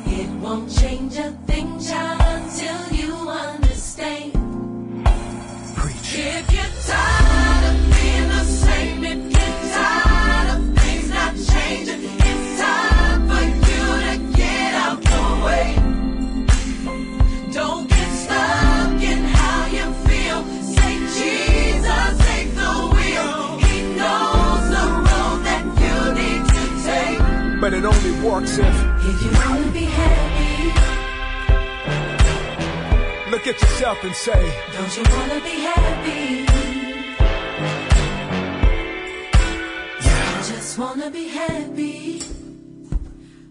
[0.06, 4.32] It won't change a thing, child Until you understand.
[5.76, 6.18] Preach.
[6.18, 7.25] If you're tired
[27.66, 28.76] but it only works if
[29.10, 30.70] if you wanna be happy
[33.32, 34.40] look at yourself and say
[34.72, 36.22] don't you wanna be happy?
[40.04, 40.38] Yeah.
[40.38, 42.22] I just wanna be happy.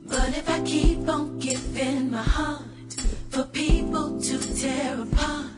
[0.05, 2.93] But if I keep on giving my heart
[3.31, 5.51] for people to tear apart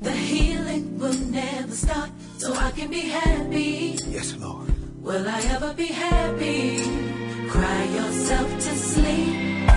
[0.00, 3.98] The healing will never start So I can be happy.
[4.08, 4.68] Yes, Lord.
[5.02, 7.19] Will I ever be happy?
[7.50, 9.68] Cry yourself to sleep.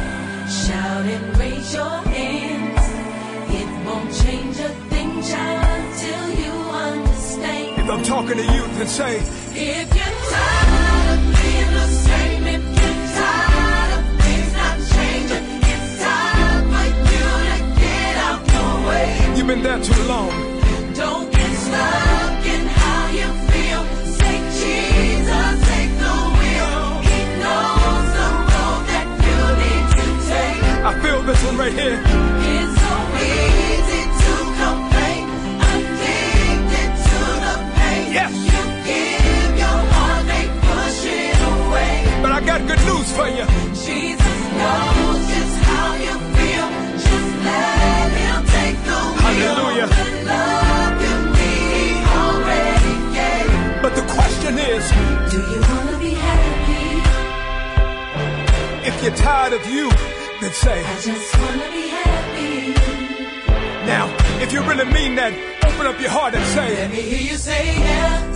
[0.61, 2.85] Shout and raise your hands.
[3.59, 6.53] It won't change a thing, child Till you
[6.85, 7.81] understand.
[7.81, 12.63] If I'm talking to you and say If you're tired of being the same If
[12.77, 19.07] you're tired of things not changing It's time for you to get out your way.
[19.35, 20.29] You've been there too long.
[20.93, 22.02] Don't get stuck
[30.85, 31.95] I feel this one right here.
[31.95, 35.23] It's so easy to complain.
[35.71, 38.11] Addicted to the pain.
[38.11, 38.35] Yes.
[38.35, 42.19] You give your heart They push it away.
[42.21, 43.45] But I got good news for you.
[43.79, 46.67] Jesus knows just how you feel.
[46.99, 49.23] Just let him take the wheel.
[49.23, 49.87] Hallelujah.
[49.87, 53.55] The love you need already gave.
[53.81, 54.83] But the question is
[55.31, 56.91] Do you want to be happy?
[58.85, 59.89] If you're tired of you
[60.43, 60.79] that say.
[60.83, 62.73] I just wanna be happy.
[63.87, 64.05] Now,
[64.43, 65.33] if you really mean that
[65.63, 68.29] Open up your heart and say Let me hear you say yeah.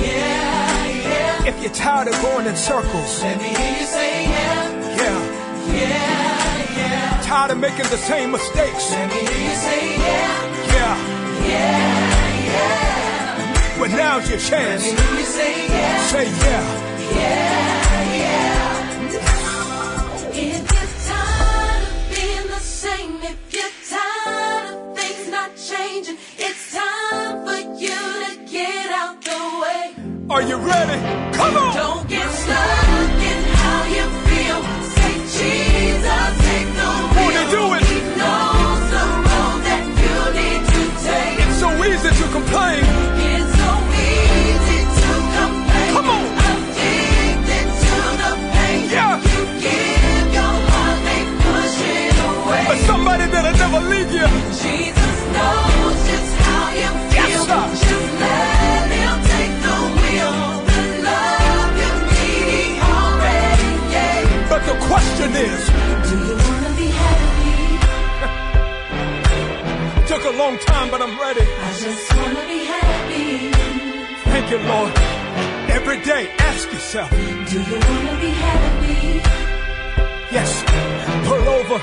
[0.00, 1.48] Yeah, yeah.
[1.50, 3.22] If you're tired of going in circles.
[3.22, 4.96] Let me hear you say yeah.
[5.00, 5.18] Yeah,
[5.80, 7.20] yeah, yeah.
[7.22, 8.90] Tired of making the same mistakes.
[8.90, 10.74] Let me hear you say yeah.
[10.76, 10.96] Yeah,
[11.52, 13.80] yeah, yeah.
[13.80, 14.82] Well, now's your chance.
[14.82, 16.06] Let me hear you say yeah.
[16.12, 16.64] Say yeah.
[17.16, 17.89] Yeah.
[30.50, 30.98] you ready?
[31.38, 31.74] Come on!
[31.76, 34.58] Don't get stuck in how you feel.
[34.94, 37.84] Say Jesus, take no When they do it.
[37.86, 41.38] He knows the road that you need to take.
[41.46, 42.82] It's so easy to complain.
[43.30, 43.70] It's so
[44.10, 45.90] easy to complain.
[45.94, 46.22] Come on!
[46.50, 48.90] Addicted to the pain.
[48.90, 49.22] Yeah!
[49.30, 52.64] You give your heart, they push it away.
[52.70, 54.26] But somebody that'll never leave you.
[54.58, 54.99] Jesus.
[64.90, 65.62] question is
[66.10, 67.58] Do you want to be happy?
[70.12, 71.46] Took a long time but I'm ready.
[71.68, 73.28] I just want be happy.
[74.30, 74.92] Thank you Lord.
[75.78, 77.10] Every day ask yourself.
[77.10, 79.22] Do you want to be happy?
[80.36, 80.50] Yes.
[81.28, 81.78] Pull over.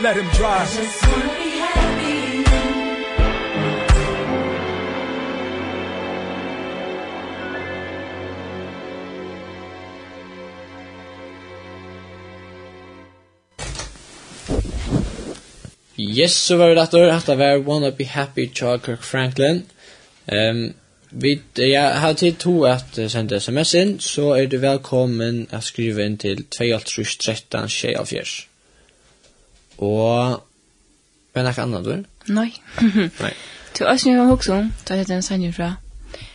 [0.00, 0.62] Let him drive.
[0.62, 2.79] I just want to be happy.
[16.00, 19.64] Yes, så var det dette, dette var Wanna Be Happy, Charles Kirk Franklin.
[20.32, 20.74] Um,
[21.10, 26.06] vi, ja, har tid to at sende sms inn, så er du velkommen å skrive
[26.06, 28.46] inn til 2.13.24.
[29.82, 30.40] Og,
[31.34, 31.94] men er det annet du?
[32.32, 32.50] Nei.
[33.24, 33.34] Nei.
[33.76, 35.74] Du har også noe om, da er det en sann fra.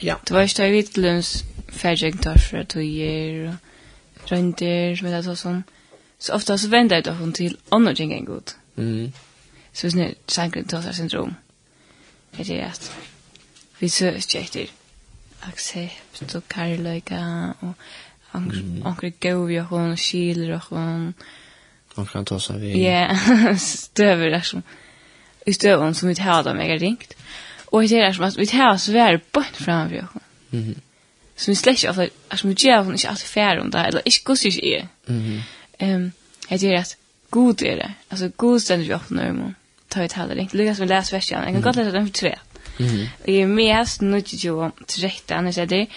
[0.03, 0.19] Ja.
[0.27, 1.45] Du var ikke da i Vittlunds
[1.75, 5.63] färdig tar för tøyer og rönder som det så som
[6.19, 8.51] så ofta så vänder det hon till andra ting enn god.
[8.77, 9.11] Mm
[9.75, 11.35] så sånn er sangren tåsar syndrom.
[12.39, 12.89] Er det at
[13.79, 14.71] vi søker etter
[15.45, 17.21] aksept og karløyga
[17.61, 17.73] og
[18.35, 22.73] anker gau vi okon og skiler Man kan ta seg vi.
[22.83, 23.13] Ja,
[23.55, 24.63] støver er som
[25.47, 27.13] i støvun som vi tar dem jeg har ringt.
[27.71, 30.27] Og det er som at vi tar oss svære bort framfor okon.
[30.51, 30.81] Mhm
[31.35, 33.87] som vi slett ikke ofte, er som vi gjør hun ikke alltid færre om det,
[33.87, 34.87] eller ikke gos ikke er.
[35.07, 35.95] Mm -hmm.
[35.95, 36.11] um,
[36.49, 36.97] jeg sier at
[37.31, 39.55] god er det, altså god stender vi opp når man
[39.95, 40.57] tar ut heller inte.
[40.57, 41.43] Lukas vill läsa versen.
[41.43, 42.39] Jag kan gott läsa den för tre.
[42.79, 43.07] Mm.
[43.21, 45.87] Och jag är mest så nu till jag direkt annars är det.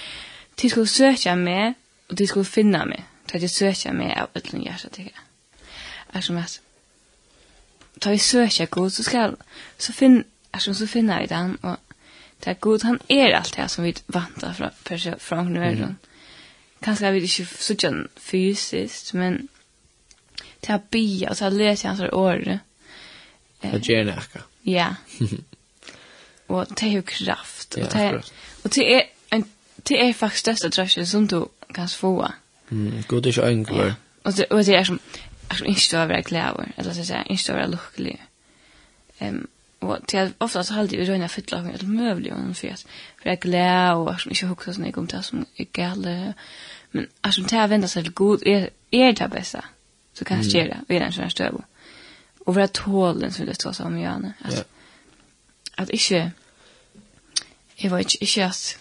[0.55, 1.75] Du skulle söka mig
[2.09, 3.05] och du skulle finna mig.
[3.27, 6.17] Ta att söka mig av ödlun hjärta tycker jag.
[6.17, 6.61] Är som att
[7.99, 9.33] ta vi söka god så ska
[9.79, 11.77] så finn är som så finna vi den och
[12.47, 15.99] er god han er alt det som vi vantar fra, från från verden.
[16.83, 19.49] Kanskje er vi ikke så fysisk, men
[20.63, 22.61] til å bia og til å lese hans året,
[23.63, 24.95] Det gjør det Ja.
[26.49, 27.77] Og det er jo kraft.
[27.77, 28.31] Og det er,
[28.65, 29.03] og det er,
[29.33, 29.45] en,
[29.89, 32.27] det er faktisk største drøsje som du kan få.
[32.71, 33.85] Mm, god er ikke øyngår.
[33.85, 33.93] Ja.
[34.25, 35.01] Og det, og det er som,
[35.51, 38.17] er som ikke står å være klæver, eller så sier, ikke står å være lukkelig.
[39.21, 39.49] Um,
[39.81, 42.85] og det er ofte så halde vi røyna fytla hver, eller møvlig om for at
[43.19, 45.69] for jeg er glad, og er som ikke hukta sånn jeg om det som er
[45.73, 46.35] gale.
[46.93, 49.63] Men er som det er venda seg til god, er, er det beste,
[50.15, 51.61] så kan jeg gjøre det, og er det en sånn støv
[52.49, 54.33] och vara tålen så det ska så om gärna.
[54.41, 54.65] Att yeah.
[55.77, 56.31] att inte
[57.77, 58.79] jag vet inte inte att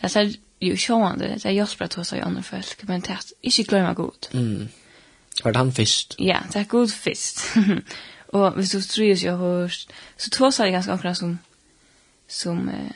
[0.00, 3.62] alltså ju sjående det är Jasper tror så i andra folk men det är inte
[3.62, 4.26] glömma god.
[4.32, 4.68] Mm.
[5.44, 6.14] Var det han fist?
[6.18, 7.54] Ja, det är god fist.
[8.26, 9.72] och hvis du tror jag hör
[10.16, 11.38] så tror så det ganska omkring som
[12.28, 12.92] som eh,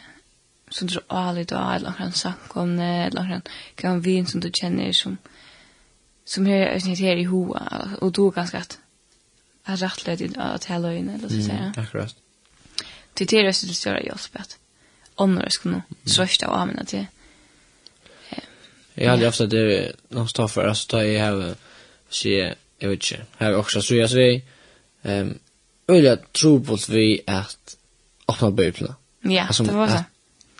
[0.71, 3.43] som du aldrig då eller någon samkomne eller någon
[3.75, 5.17] kan vin som du känner som
[6.25, 8.79] som här är snitt här i hoa och då ganska att
[9.67, 11.75] har rätt lätt att tala in eller så säga.
[11.77, 12.17] Akkurat.
[13.15, 14.59] Till det är det större hjälp att
[15.15, 17.07] andra ska nog svärsta och använda till.
[18.95, 21.55] Jag hade haft det någon stad för att ta i här
[22.09, 23.27] se jag vet inte.
[23.39, 24.41] Här också så jag säger
[25.03, 25.39] ehm
[25.87, 27.77] på trobult vi att
[28.29, 28.95] öppna bibeln.
[29.21, 30.05] Ja, alltså, det var så.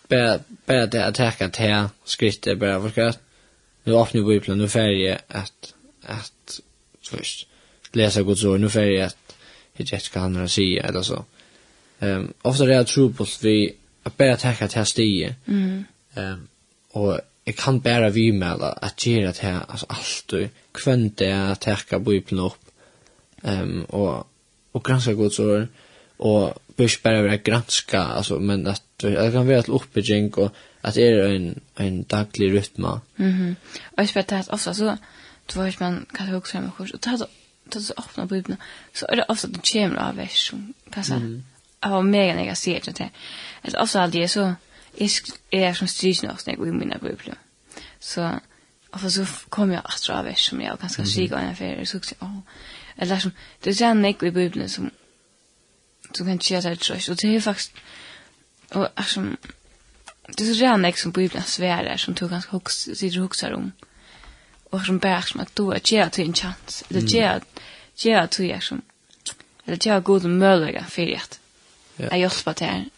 [0.07, 3.19] Bara, bara det att täcka till här skrittet bara för att
[3.83, 6.59] nu öppnar bibeln, nu färger att, att,
[7.01, 7.39] att,
[7.91, 9.11] läsa Guds ord nu för jag
[9.73, 11.25] jag vet inte vad han säga eller så.
[11.99, 15.35] Ehm um, ofta det är trubbelt vi att bara tacka till stige.
[15.45, 15.85] Mm.
[16.15, 16.47] Ehm um,
[16.91, 21.51] och jag kan bara vi med att göra det här alltså allt du kvände är
[21.51, 22.65] att täcka bibeln upp.
[23.43, 24.27] Ehm um, och
[24.71, 25.67] och granska Guds ord
[26.17, 30.93] och börs bara vara granska alltså men att det kan vara ett uppbygging och att
[30.93, 32.81] det är en en daglig rytm.
[32.81, 33.01] Mhm.
[33.15, 33.55] Mm
[33.97, 34.97] och jag vet att ofta så
[35.53, 37.17] Du vet, man kan huske också med kurs og ta
[37.67, 38.57] tar så öppnar bibeln
[38.93, 41.15] så är det ofta den kommer av vers som passar.
[41.15, 41.43] Mm.
[41.79, 43.09] Av mig när jag ser det.
[43.61, 44.55] Alltså ofta alltid det så
[45.49, 47.35] är jag som stryker oss när jag går i mina biblar.
[47.99, 48.39] Så
[48.91, 51.45] ofta så kommer jag att av vers som jag ganska stryker mm.
[51.45, 52.15] ungefär så också.
[52.19, 52.39] Oh.
[52.95, 54.89] Eller som, det är sen när i bibeln som
[56.11, 57.09] som kan tjära sig tröst.
[57.09, 57.71] Och det är faktiskt
[58.73, 59.25] och alltså
[60.27, 63.71] det är så redan som bibeln svärar som du ganska högst, sitter högst om
[64.69, 66.83] och som bär som att du att ge till en chans.
[66.89, 67.39] eller ge
[67.95, 68.81] ge till er som
[69.65, 71.39] eller ge god möjliga för att
[71.97, 72.07] ja.
[72.07, 72.89] att hjälpa till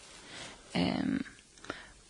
[0.72, 1.22] ehm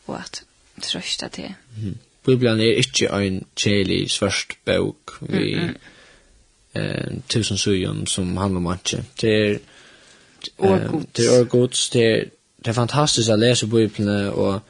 [0.05, 0.43] och att
[0.83, 1.55] trösta till.
[1.77, 1.99] Mm.
[2.25, 5.77] Bibeln är inte en kjelig svørst bok vi mm, mm.
[6.73, 9.05] eh, tusen sujon som handler om ikke.
[9.21, 9.59] Det er
[10.59, 12.25] eh, det er gods, det er,
[12.59, 14.61] det er fantastisk å lese Bibeln og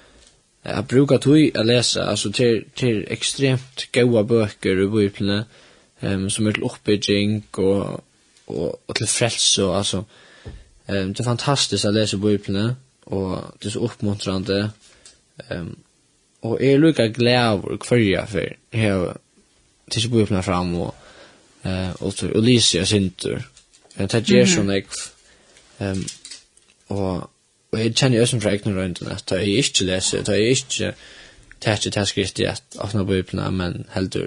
[0.63, 5.45] Jag brukar tog att läsa alltså till till extremt goda böcker i Bibeln
[6.01, 8.05] um, som är till uppbygging och
[8.45, 10.05] och och till frälse och alltså
[10.87, 14.71] um, det är fantastiskt att läsa Bibeln och det är så uppmuntrande
[15.49, 15.77] um,
[16.41, 19.17] och är lika glad och kvarja för här
[19.89, 20.95] tills Bibeln fram och
[21.63, 23.45] eh och så Elise Ulysses synter.
[23.95, 24.71] Jag tar Gerson
[25.79, 26.05] ehm
[26.87, 27.31] och
[27.73, 30.95] Og jeg kjenner jo som fra egne røyndene, at jeg ikke leser, da jeg ikke
[31.61, 34.27] tar ikke skrift i at åpne bøyplene, men heldur,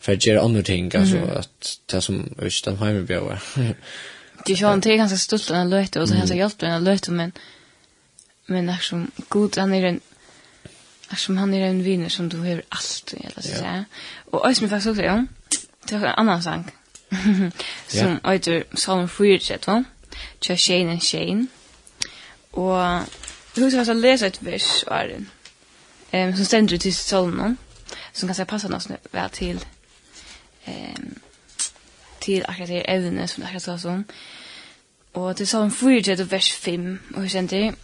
[0.00, 3.46] for jeg gjør andre ting, altså, at det som er ikke den hjemme bjøver.
[4.46, 6.68] Det er jo en ting ganske stolt av den løyte, og så han har hjelper
[6.68, 7.32] den løyte, men
[8.46, 10.00] men er som god, han er en
[11.10, 14.00] er som han er en viner som du har alt, eller så seg si.
[14.32, 15.24] Og Øystein faktisk også, ja,
[15.88, 16.72] det var en annan sang,
[17.88, 19.84] som øyder Salm 4, tror
[20.40, 21.48] Tja Shane and Shane,
[22.56, 23.04] Og
[23.56, 25.28] hun skal altså lese et vers av den,
[26.12, 27.58] um, som stender ut i solen,
[28.12, 29.60] som kan passa noe vel til
[30.66, 31.16] um,
[32.26, 34.04] til akkurat det evne som det akkurat sa sånn.
[35.16, 37.74] Og til salm 4, vers 5, og hun kjente,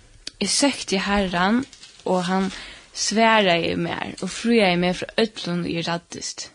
[0.43, 1.65] Jeg søkte herran,
[2.05, 2.51] og han
[2.95, 6.51] sværa i mer, og fruja i mer fra ødlund i raddist.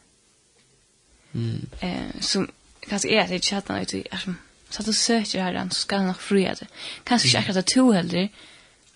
[1.34, 1.70] Mm.
[1.82, 2.49] Eh, som
[2.89, 4.38] kanskje er at jeg ikke hatt han ut i, er som,
[4.70, 6.68] Så du søker herren, så skal han nok fria det.
[7.05, 8.28] Kanskje ikke akkurat to heller,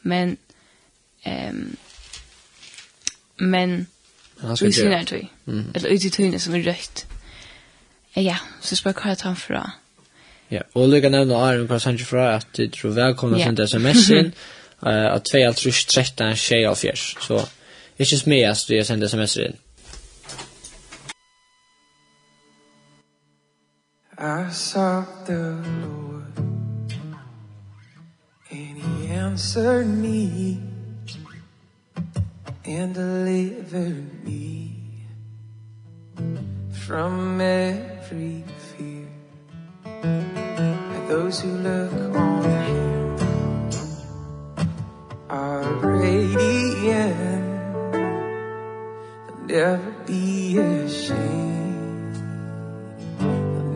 [0.04, 0.38] men
[1.26, 1.78] ehm
[3.42, 3.88] men
[4.62, 5.28] vi syner det.
[5.76, 7.06] Eller ut i tøyene som er rødt.
[8.16, 9.62] Ja, så spør hva jeg tar fra.
[10.52, 13.56] Ja, og lykke nevne Aron hva han fra at du tror velkomna yeah.
[13.56, 14.34] til sms-en
[14.82, 17.24] at 2.13.24.
[17.26, 17.40] Så
[18.00, 19.56] ikke smest du sender sms-en.
[24.24, 26.38] I sought the Lord
[28.52, 30.62] And he answered me
[32.64, 34.78] And delivered me
[36.86, 38.44] From every
[38.78, 39.08] fear.
[39.86, 43.18] And those who look on him
[45.32, 47.42] Are radiant.
[49.48, 49.91] Never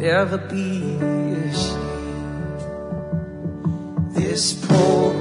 [0.05, 0.97] er be
[1.49, 2.61] ashamed
[4.13, 5.14] This poor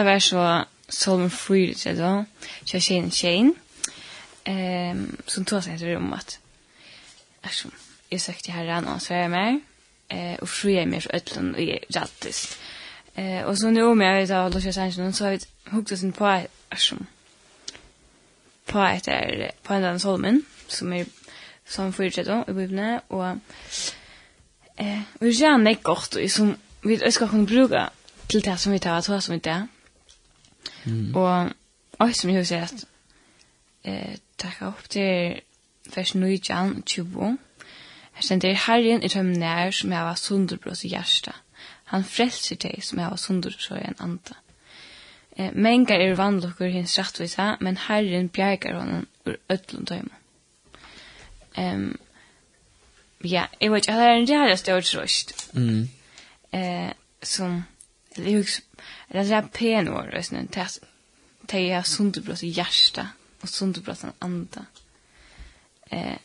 [0.00, 2.24] hetta var så Solomon Freed, så då.
[2.64, 3.54] Så Shane Shane.
[4.44, 6.38] Ehm som tog sig till rummet.
[7.42, 7.68] Alltså,
[8.08, 9.60] jag sagt till herran och så är jag med.
[10.08, 12.58] Eh och fria mig för ödlan och rattis.
[13.14, 15.38] Eh och så nu om jag vet att Lucia Sanchez så har vi
[15.70, 16.96] huggt oss in på alltså
[18.66, 21.06] på ett är på en annan Solomon som är
[21.66, 23.26] som Freed då i Bibeln och
[24.76, 27.90] eh och jag är gott och som vi ska kunna bruka
[28.26, 29.66] till det som vi tar att som vi tar.
[31.14, 31.52] Og
[32.00, 32.84] oi som jeg sier at
[33.84, 35.40] eh, takka opp til
[35.94, 36.38] vers 9,
[36.86, 37.38] 20.
[38.12, 41.34] Her sender Herren i tøm nær som jeg var sunderbrås i hjersta.
[41.90, 44.38] Han frelser deg som jeg var sunderbrås i en anda.
[45.36, 50.16] Eh, mengar er vannlokker hins rattvisa, men Herren bjergar honom ur ödlund tøyma.
[51.58, 51.98] Um,
[53.24, 55.54] ja, jeg vet ikke, det er en ræra størst røst.
[55.54, 55.88] Mm.
[56.52, 56.92] Eh,
[57.22, 57.62] som
[58.20, 58.62] det hus
[59.08, 60.80] det där penor vet ni tas
[61.46, 63.08] te är sundebrott i hjärta
[63.40, 64.64] och sundebrott i anda
[65.90, 66.16] eh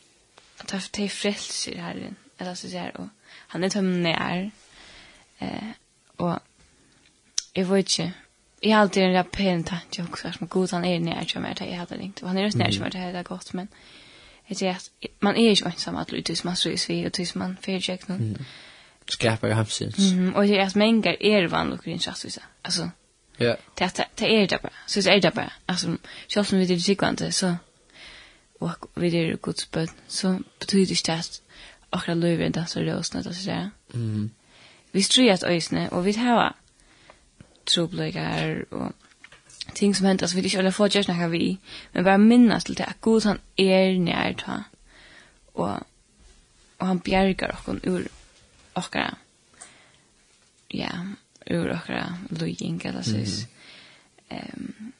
[0.56, 3.08] att ha te frälser här eller så där och
[3.48, 4.50] han är tömmen när
[5.38, 5.70] eh
[6.16, 6.38] och
[7.52, 8.12] jag vet inte
[8.60, 11.76] Jag har alltid en rappen tanke också, som god han är när jag mer, jag
[11.76, 12.20] hade ringt.
[12.20, 13.68] Han är just när jag mer, det hade gått, men
[14.46, 17.34] jag tror att man är ju ensam att lyda tills man strys vid och tills
[17.34, 18.44] man förutsäkter någon
[19.08, 19.98] skapar hamsins.
[19.98, 22.42] Mm, och det är att mängder är vanligt kring chassvisa.
[22.62, 22.90] Alltså.
[23.36, 23.56] Ja.
[23.74, 24.72] Det det är det bara.
[24.86, 25.52] Så det är det bara.
[25.66, 25.96] Alltså,
[26.28, 27.56] själv som vi det sikvante så
[28.58, 31.42] och vi är Guds bön så betyder det att
[31.90, 33.70] akra löven det så rösna det så där.
[33.94, 34.30] Mm.
[34.90, 36.54] Vi tror att ösne och vi har
[37.64, 38.92] trubblegar och
[39.74, 41.58] ting som händer så vi inte alla får just när vi
[41.92, 44.64] men bara minnas till det att Gud han är nær ta
[45.52, 45.78] och
[46.78, 48.08] och han bjärgar oss ur
[48.76, 49.16] okkara,
[50.74, 50.92] ja,
[51.50, 53.44] ur okkara lujing, eller sys.
[54.30, 54.36] Mm.
[54.36, 54.92] Um,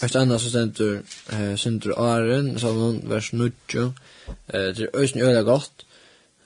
[0.00, 0.96] Vers annars så stendur
[1.32, 3.52] eh, Sindur Aren, Salmon, vers 9.
[3.78, 5.86] Eh, det er øysen øyla godt.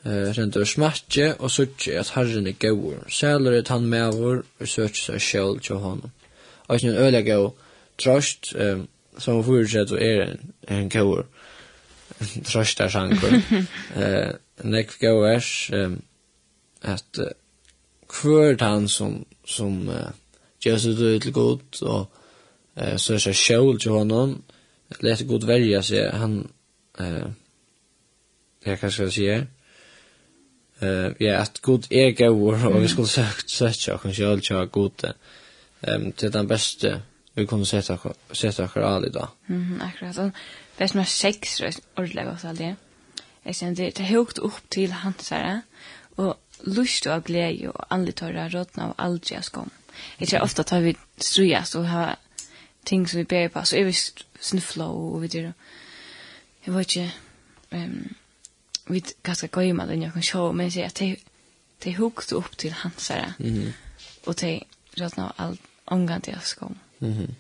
[0.05, 2.95] Eh, stendur smertje og suttje at herren er gaur.
[3.09, 6.11] Sæler er tann mevor og søtje seg sjål til honom.
[6.73, 7.55] Øysen øyla gaur,
[7.99, 8.85] trost, eh,
[9.19, 11.25] som forutsett og er en, en gaur.
[12.45, 13.35] Trost er sankur.
[14.03, 14.33] eh,
[14.65, 15.91] Nekv gaur vers, eh,
[16.83, 17.31] at uh,
[18.11, 20.11] hver han som, som uh,
[20.65, 22.09] Jesus du til god og
[22.77, 24.43] uh, så er seg sjøl til honom,
[25.01, 26.43] lett god verja seg, han,
[27.01, 27.29] uh,
[28.67, 29.47] jeg kan skal si her,
[30.83, 35.15] uh, ja, at god er gauur, og vi skulle søkt søtja okken sjøl til gode,
[35.89, 37.01] um, til den beste
[37.35, 39.31] vi kunne sette okker all i dag.
[39.49, 40.33] Mm, akkurat, og
[40.79, 41.61] det er som er seks
[41.97, 42.75] ordelig også all det.
[43.45, 45.63] Jeg kjenner det, det er høyt opp til hans her,
[46.17, 49.71] og lust og glede og och tørre rådene og aldri jag skom.
[50.21, 52.19] Jeg tror ofte at vi strujas og har
[52.85, 53.65] ting som vi ber på.
[53.65, 53.97] Så er vi
[54.41, 55.53] snuffla og vi gör
[56.67, 57.13] Jeg vet ikke,
[57.73, 58.15] Um,
[58.87, 61.19] vi ganska gojma den jeg kan show men jeg sier at det
[61.85, 63.35] det hukte upp till hansare.
[63.39, 63.49] Mhm.
[63.49, 63.73] Mm
[64.27, 64.63] och det
[65.01, 66.79] rådna och allt ångan till jag skom.
[66.99, 67.13] Mhm.
[67.13, 67.35] Mm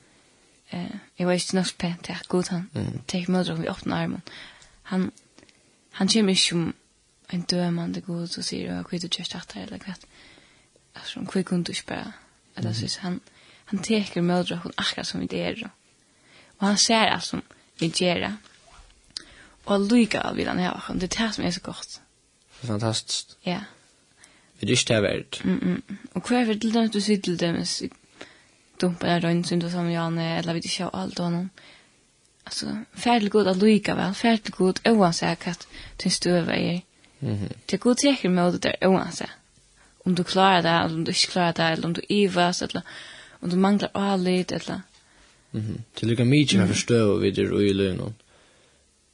[0.70, 2.70] eh jag var inte något pent jag god han.
[2.74, 3.00] Mm.
[3.06, 4.22] Take mother vi öppnar armen.
[4.82, 5.10] Han
[5.90, 6.72] han kommer mig som
[7.32, 10.00] en dömande god och säger jag kvittar just att det eller kvart.
[10.94, 12.12] Alltså hon kvick hon inte bara.
[12.54, 13.20] Eller så han
[13.64, 15.70] han teker mödrar hon akkurat som det är.
[16.58, 17.42] Och han ser allt som
[17.78, 18.36] vi gör.
[19.64, 20.94] Och lycka vill han ha.
[20.94, 22.00] Det är det som är så gott.
[22.50, 23.36] Fantastiskt.
[23.42, 23.60] Ja.
[24.60, 25.44] Vi er ikke det verdt.
[25.44, 25.96] Mm -mm.
[26.14, 27.82] Og hva er det til dem du sier til dem hvis
[28.80, 31.50] dumpa er røynt synd du sammen Janne, eller vi ikke alt og noen.
[32.46, 35.54] Altså, færdig god at lykke vel, færdig god, uansett hva
[36.02, 36.80] din støve er,
[37.20, 39.30] Det er god trekker med det der oansett.
[40.04, 42.82] Om du klarer det, eller om du ikke klarer det, eller om du ivas, eller
[43.40, 44.80] om du manglar alit, eller...
[45.50, 45.82] Mhm.
[46.00, 48.14] Det lukar mykje med förstå vid det och i lönen.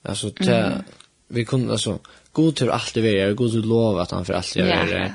[0.02, 0.84] Alltså, det...
[1.28, 1.98] Vi kunde, alltså...
[2.32, 4.98] God till alltid vara, god till lov att han för alltid vara.
[4.98, 5.10] Ja,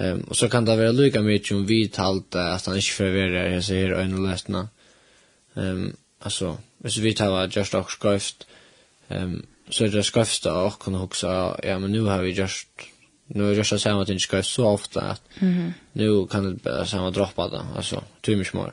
[0.00, 3.48] Ehm och så kan det vara lika mycket om vi talt att han inte förvirrar
[3.48, 4.68] jag säger en läsna.
[5.54, 8.46] Ehm alltså hvis vi tar just och skrift
[9.08, 12.68] ehm så är det skövsta och kunna huxa ja men nu har vi just
[13.26, 15.72] nu har jag just samma ting ska så ofta att mm.
[15.92, 18.72] nu kan det bara samma droppa det alltså tur smör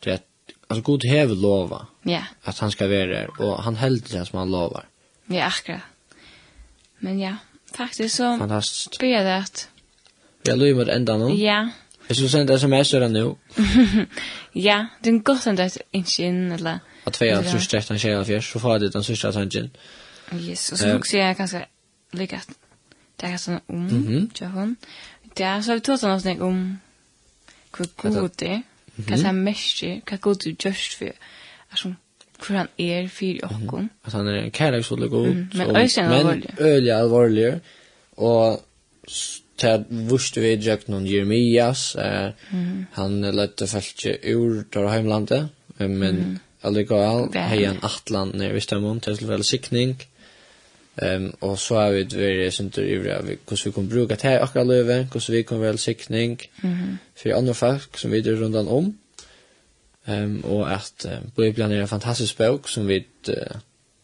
[0.00, 0.20] det är
[0.66, 2.24] alltså god häv lova ja yeah.
[2.42, 4.84] att han ska vara där och han helt det som han lovar
[5.26, 5.80] ja akkurat
[6.98, 7.36] men ja
[7.76, 9.68] faktisk så fantastiskt ber det at...
[10.42, 11.68] Vi har löjer mot ända nu ja
[12.08, 13.34] Jag skulle sända sms där nu.
[14.52, 16.78] ja, det er godt att det inte in eller...
[17.04, 19.60] Att vi har så sträckt en tjej så får jag det den sista tanken.
[19.60, 19.70] Mm.
[20.34, 21.36] Yes, og så också jag
[22.12, 22.48] like at
[23.20, 24.74] det er sånn om, tror hon.
[25.36, 26.58] Det er så vi tog sådana sådana om
[27.76, 28.62] hur god det
[28.96, 31.12] hva som er mest hva god du görs for,
[31.70, 31.94] altså,
[32.46, 36.54] hur han är för och At han är kärleksfull och god, men øyelig alvorlig.
[36.58, 37.60] Men øyelig alvorlig,
[38.16, 38.62] og och
[39.56, 42.32] Ted vurste vi djøkt noen Jeremias, eh,
[42.92, 45.48] han lette feltje ur der heimlandet,
[45.78, 50.15] men allikevel, hei han atlan nere i Stemon, til tilfelle sikning, mm
[50.96, 54.28] Ehm och så har vi det är sånt ivriga vi hur vi kan bruka det
[54.28, 56.98] här akra löven, hur vi kan väl siktning mm.
[57.14, 58.98] för andra folk som vi drar runt om.
[60.06, 63.34] Ehm och att Bibeln är en fantastisk bok som vi uh,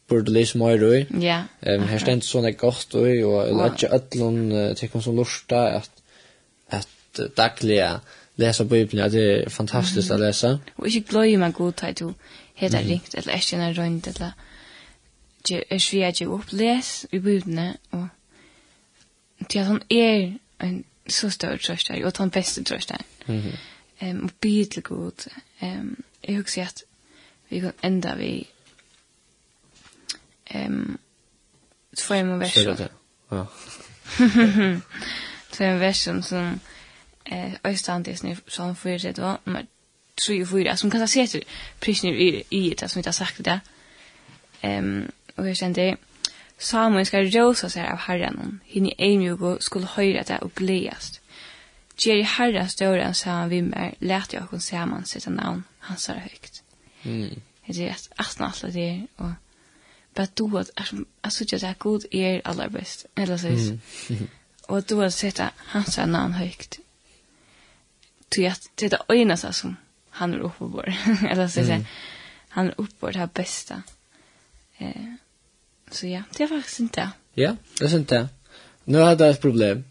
[0.08, 1.06] burde lese mer i.
[1.20, 1.42] Ja.
[1.60, 5.90] Ehm här ständs såna gott och och lägga öllon till kom som lusta att
[6.68, 8.00] att dagliga
[8.34, 10.58] läsa Bibeln det är fantastiskt att läsa.
[10.76, 12.14] Och inte glömma god tid du
[12.54, 14.32] heter ringt eller är inte runt eller
[15.50, 18.08] er svi at jeg opples i budene, og
[19.48, 20.32] til at han er
[20.62, 22.96] en så stor trøster, og at han beste trøster.
[23.26, 24.06] Mm -hmm.
[24.06, 25.28] um, og bygge til god.
[25.62, 26.84] Um, jeg husker at
[27.50, 28.48] vi kan enda vi
[30.54, 30.98] um,
[31.96, 32.76] två i min version.
[33.32, 33.44] Ja.
[35.52, 36.60] Två i min version som
[37.32, 39.66] eh, Øystandes nu, som för det då, nummer
[40.26, 41.42] 3 och 4, som kanske ser
[41.80, 43.60] prisner i, i det som vi har sagt det.
[44.64, 45.94] Um, og her stender
[46.58, 51.18] Samuel skal rosa seg av herren, hinn i eimjugo skulle höra det og gledast.
[51.98, 56.62] Gjeri herra større enn saman vimmer, lät jeg okkon saman sitt navn, hans det høyt.
[57.02, 57.42] Mm.
[57.66, 59.34] Det er astna alt det er, og
[60.14, 60.70] bara du att
[61.20, 63.72] alltså jag säger god är allra bäst eller så vis.
[64.66, 66.78] Och du att han sa namn högt.
[68.28, 69.76] Du att det er ena så som
[70.10, 70.82] han er oppe på
[71.30, 71.86] eller så säger
[72.48, 73.82] han er oppe på det här bästa.
[74.78, 75.21] Eh
[75.92, 77.10] Så ja, det er faktisk ikke det.
[77.36, 78.28] Ja, det är inte.
[78.84, 79.84] Nu har det ett problem.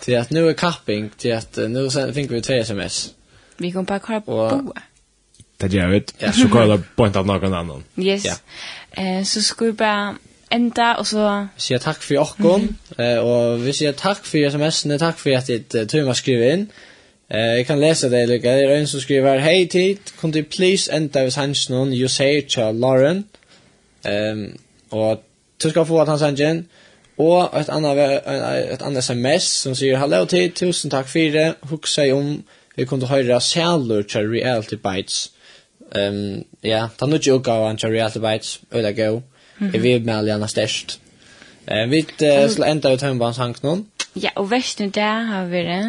[0.00, 3.14] Til at nu er kapping, till att nu fick vi tre sms.
[3.58, 4.50] Vi kan bare kolla på og...
[4.64, 4.82] boet.
[5.60, 6.02] Det gjør vi.
[6.20, 7.84] Ja, så kolla på inte av någon annan.
[7.98, 8.24] Yes.
[8.24, 8.34] Ja.
[9.02, 10.14] Eh, så skal vi bara
[10.50, 11.48] enda och så...
[11.54, 12.76] Vi säger tack för åkon.
[12.98, 13.24] Mm.
[13.24, 16.66] och vi säger tack för sms'en, tack för att ditt uh, tur skriver in.
[17.28, 18.50] Eh, jag kan läsa det lika.
[18.50, 22.08] Det er en som skriver Hej tid, kunne du please enda hvis hans noen, you
[22.08, 23.24] say to Lauren.
[24.04, 24.58] Ehm um,
[24.90, 25.27] och
[25.62, 26.60] du skal få at han sender inn,
[27.18, 27.98] og et annet,
[28.74, 32.36] et annet sms som sier, Hallo til, tusen takk for det, hukk seg om,
[32.78, 35.32] vi kunne høre sælur til Reality Bites.
[35.88, 39.22] Um, ja, ta nu ikke utgaven til Reality Bites, øyla gå,
[39.72, 41.00] jeg vil med alle gjerne størst.
[41.66, 43.88] Uh, vi uh, skal enda ut høymbans noen.
[44.16, 45.82] Ja, og versen der har vi det.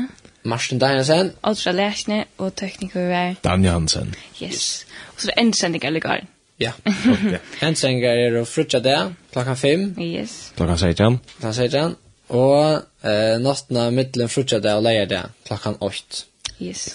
[0.44, 1.32] Marsten Danielsen.
[1.44, 3.34] Ultra Læsne, og tekniker vi er...
[3.44, 4.16] Dan Jansen.
[4.44, 4.86] Yes.
[5.16, 7.40] Og så er det eller sending Ja, ok.
[7.64, 8.98] Hensengar er å frutja det,
[9.34, 9.86] klokka 5.
[10.04, 10.38] Yes.
[10.58, 11.20] Klokka 16.
[11.38, 11.96] Klokka 16.
[12.30, 16.26] Og eh, nattna middelen frutja det og leier det, klokka 8.
[16.60, 16.90] Yes.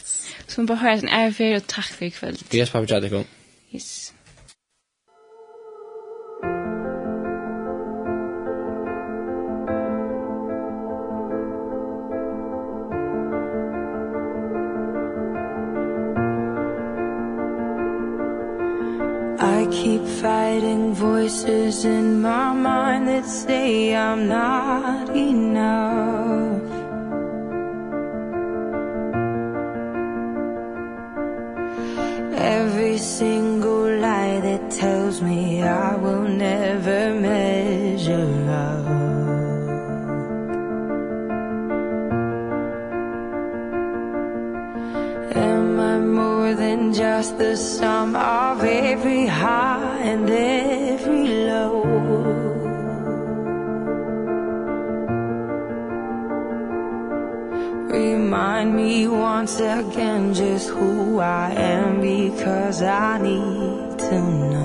[0.46, 2.44] Så man bare hører en ære og takk for i kveld.
[2.52, 3.24] Yes, pappa, tjadikon.
[3.74, 4.13] Yes.
[19.82, 26.62] keep fighting voices in my mind that say I'm not enough.
[32.56, 37.53] Every single lie that tells me I will never make
[47.16, 51.84] just the sum of every high and every low.
[57.98, 64.63] Remind me once again just who I am because I need to know.